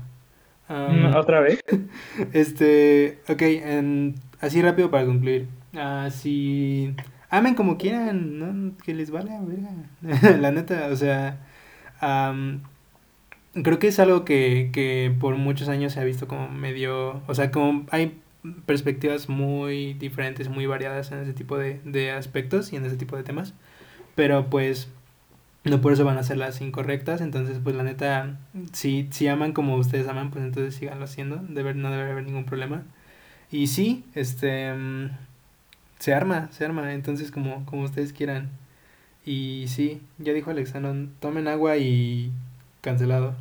Um, 0.69 1.13
¿Otra 1.13 1.41
vez? 1.41 1.59
Este. 2.31 3.19
Ok, 3.27 3.41
en, 3.41 4.15
así 4.39 4.61
rápido 4.61 4.91
para 4.91 5.05
concluir. 5.05 5.49
Ah, 5.75 6.07
si. 6.09 6.95
Amen 7.29 7.53
como 7.53 7.77
quieran, 7.77 8.39
¿no? 8.39 8.77
Que 8.77 8.93
les 8.93 9.11
vale, 9.11 9.31
verga. 9.41 10.37
La 10.39 10.51
neta, 10.51 10.87
o 10.87 10.95
sea. 10.95 11.41
Creo 13.63 13.79
que 13.79 13.87
es 13.87 13.99
algo 13.99 14.25
que, 14.25 14.69
que 14.73 15.13
por 15.19 15.35
muchos 15.35 15.69
años 15.69 15.93
se 15.93 15.99
ha 15.99 16.03
visto 16.03 16.27
como 16.27 16.49
medio, 16.49 17.21
o 17.27 17.35
sea, 17.35 17.51
como 17.51 17.85
hay 17.91 18.19
perspectivas 18.65 19.29
muy 19.29 19.93
diferentes, 19.93 20.49
muy 20.49 20.65
variadas 20.65 21.11
en 21.11 21.19
ese 21.19 21.33
tipo 21.33 21.57
de, 21.57 21.79
de 21.83 22.11
aspectos 22.11 22.73
y 22.73 22.75
en 22.75 22.85
ese 22.85 22.97
tipo 22.97 23.15
de 23.17 23.23
temas, 23.23 23.53
pero 24.15 24.49
pues 24.49 24.89
no 25.63 25.81
por 25.81 25.93
eso 25.93 26.05
van 26.05 26.17
a 26.17 26.23
ser 26.23 26.37
las 26.37 26.61
incorrectas, 26.61 27.21
entonces 27.21 27.59
pues 27.63 27.75
la 27.75 27.83
neta, 27.83 28.37
si, 28.73 29.07
si 29.11 29.27
aman 29.27 29.53
como 29.53 29.75
ustedes 29.77 30.07
aman, 30.07 30.31
pues 30.31 30.45
entonces 30.45 30.75
síganlo 30.75 31.05
haciendo, 31.05 31.37
debe, 31.49 31.73
no 31.73 31.89
debe 31.91 32.11
haber 32.11 32.23
ningún 32.25 32.45
problema. 32.45 32.83
Y 33.51 33.67
sí, 33.67 34.05
este, 34.15 34.73
se 35.99 36.13
arma, 36.13 36.49
se 36.51 36.65
arma, 36.65 36.93
entonces 36.93 37.31
como, 37.31 37.65
como 37.65 37.83
ustedes 37.83 38.13
quieran. 38.13 38.49
Y 39.25 39.65
sí, 39.67 40.01
ya 40.19 40.33
dijo 40.33 40.51
Alexandro, 40.51 40.93
tomen 41.19 41.47
agua 41.47 41.77
y 41.77 42.31
cancelado. 42.81 43.35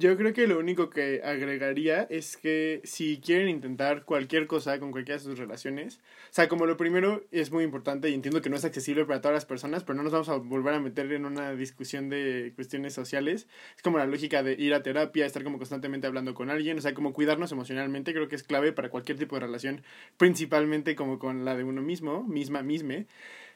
Yo 0.00 0.16
creo 0.16 0.32
que 0.32 0.46
lo 0.46 0.58
único 0.58 0.88
que 0.88 1.20
agregaría 1.22 2.04
es 2.04 2.38
que 2.38 2.80
si 2.84 3.20
quieren 3.20 3.50
intentar 3.50 4.06
cualquier 4.06 4.46
cosa 4.46 4.80
con 4.80 4.92
cualquiera 4.92 5.18
de 5.18 5.24
sus 5.24 5.38
relaciones, 5.38 6.00
o 6.30 6.32
sea, 6.32 6.48
como 6.48 6.64
lo 6.64 6.78
primero 6.78 7.22
es 7.32 7.52
muy 7.52 7.64
importante 7.64 8.08
y 8.08 8.14
entiendo 8.14 8.40
que 8.40 8.48
no 8.48 8.56
es 8.56 8.64
accesible 8.64 9.04
para 9.04 9.20
todas 9.20 9.34
las 9.34 9.44
personas, 9.44 9.84
pero 9.84 9.98
no 9.98 10.02
nos 10.02 10.12
vamos 10.12 10.30
a 10.30 10.36
volver 10.36 10.72
a 10.72 10.80
meter 10.80 11.12
en 11.12 11.26
una 11.26 11.52
discusión 11.52 12.08
de 12.08 12.52
cuestiones 12.54 12.94
sociales. 12.94 13.46
Es 13.76 13.82
como 13.82 13.98
la 13.98 14.06
lógica 14.06 14.42
de 14.42 14.54
ir 14.54 14.72
a 14.72 14.82
terapia, 14.82 15.26
estar 15.26 15.44
como 15.44 15.58
constantemente 15.58 16.06
hablando 16.06 16.32
con 16.32 16.48
alguien, 16.48 16.78
o 16.78 16.80
sea, 16.80 16.94
como 16.94 17.12
cuidarnos 17.12 17.52
emocionalmente, 17.52 18.14
creo 18.14 18.26
que 18.26 18.36
es 18.36 18.42
clave 18.42 18.72
para 18.72 18.88
cualquier 18.88 19.18
tipo 19.18 19.36
de 19.36 19.40
relación, 19.40 19.82
principalmente 20.16 20.96
como 20.96 21.18
con 21.18 21.44
la 21.44 21.56
de 21.56 21.64
uno 21.64 21.82
mismo, 21.82 22.22
misma, 22.24 22.62
misme. 22.62 23.06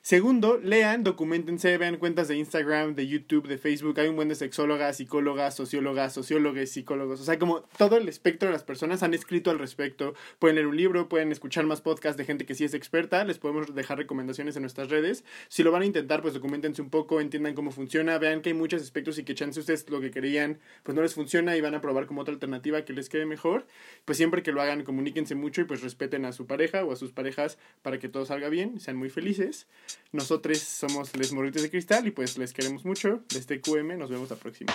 Segundo, 0.07 0.59
lean, 0.59 1.03
documentense, 1.03 1.79
vean 1.79 1.97
cuentas 1.97 2.29
de 2.29 2.37
Instagram, 2.37 2.95
de 2.95 3.07
YouTube, 3.07 3.49
de 3.49 3.57
Facebook. 3.57 3.99
Hay 3.99 4.09
un 4.09 4.17
buen 4.17 4.29
de 4.29 4.35
sexólogas, 4.35 4.99
psicólogas, 4.99 5.55
sociólogas, 5.55 6.13
sociólogos, 6.13 6.69
psicólogos. 6.69 7.23
O 7.23 7.25
sea, 7.25 7.39
como 7.39 7.63
todo 7.79 7.97
el 7.97 8.07
espectro 8.07 8.51
de 8.51 8.53
las 8.53 8.65
personas 8.65 9.03
han 9.03 9.15
escrito 9.15 9.51
al 9.51 9.59
respecto. 9.59 10.13
Pueden 10.39 10.57
leer 10.57 10.67
un 10.67 10.77
libro, 10.77 11.09
pueden 11.09 11.33
escuchar 11.33 11.65
más 11.65 11.81
podcasts 11.81 12.19
de 12.19 12.27
gente 12.27 12.45
que 12.45 12.55
sí 12.55 12.65
es 12.65 12.75
experta. 12.75 13.25
Les 13.25 13.39
podemos 13.39 13.75
dejar 13.75 13.97
recomendaciones 13.97 14.57
en 14.57 14.63
nuestras 14.65 14.91
redes. 14.91 15.25
Si 15.49 15.63
lo 15.63 15.73
van 15.73 15.81
a 15.81 15.87
intentar, 15.87 16.21
pues 16.21 16.35
documentense 16.35 16.83
un 16.83 16.91
poco, 16.91 17.23
entiendan 17.23 17.55
cómo 17.55 17.71
funciona, 17.71 18.19
vean 18.19 18.43
que 18.43 18.51
hay 18.51 18.55
muchos 18.55 18.83
aspectos 18.83 19.17
y 19.17 19.25
que 19.25 19.35
chance 19.35 19.59
ustedes 19.59 19.89
lo 19.89 20.03
que 20.03 20.11
querían, 20.11 20.59
pues 20.83 20.95
no 20.95 21.01
les 21.01 21.15
funciona 21.15 21.57
y 21.57 21.63
van 21.63 21.75
a 21.75 21.81
probar 21.81 22.05
como 22.05 22.21
otra 22.21 22.35
alternativa 22.35 22.85
que 22.85 22.93
les 22.93 23.09
quede 23.09 23.25
mejor. 23.25 23.67
Pues 24.05 24.19
siempre 24.19 24.43
que 24.43 24.53
lo 24.53 24.61
hagan, 24.61 24.85
comuníquense 24.85 25.35
mucho 25.35 25.63
y 25.63 25.65
pues 25.65 25.81
respeten 25.81 26.27
a 26.27 26.33
su 26.33 26.47
pareja 26.47 26.85
o 26.85 26.93
a 26.93 26.97
sus 26.97 27.13
parejas 27.13 27.57
para 27.81 27.99
que 27.99 28.11
todo 28.11 28.27
salga 28.27 28.51
bien, 28.51 28.81
sean 28.81 28.99
muy 28.99 29.09
felices. 29.09 29.67
Nosotros 30.13 30.59
somos 30.59 31.17
Les 31.17 31.33
Morritos 31.33 31.63
de 31.63 31.71
Cristal 31.71 32.07
y 32.07 32.11
pues 32.11 32.39
les 32.39 32.53
queremos 32.53 32.85
mucho. 32.85 33.21
Desde 33.29 33.61
QM, 33.61 33.99
nos 33.99 34.11
vemos 34.11 34.31
la 34.31 34.37
próxima. 34.37 34.73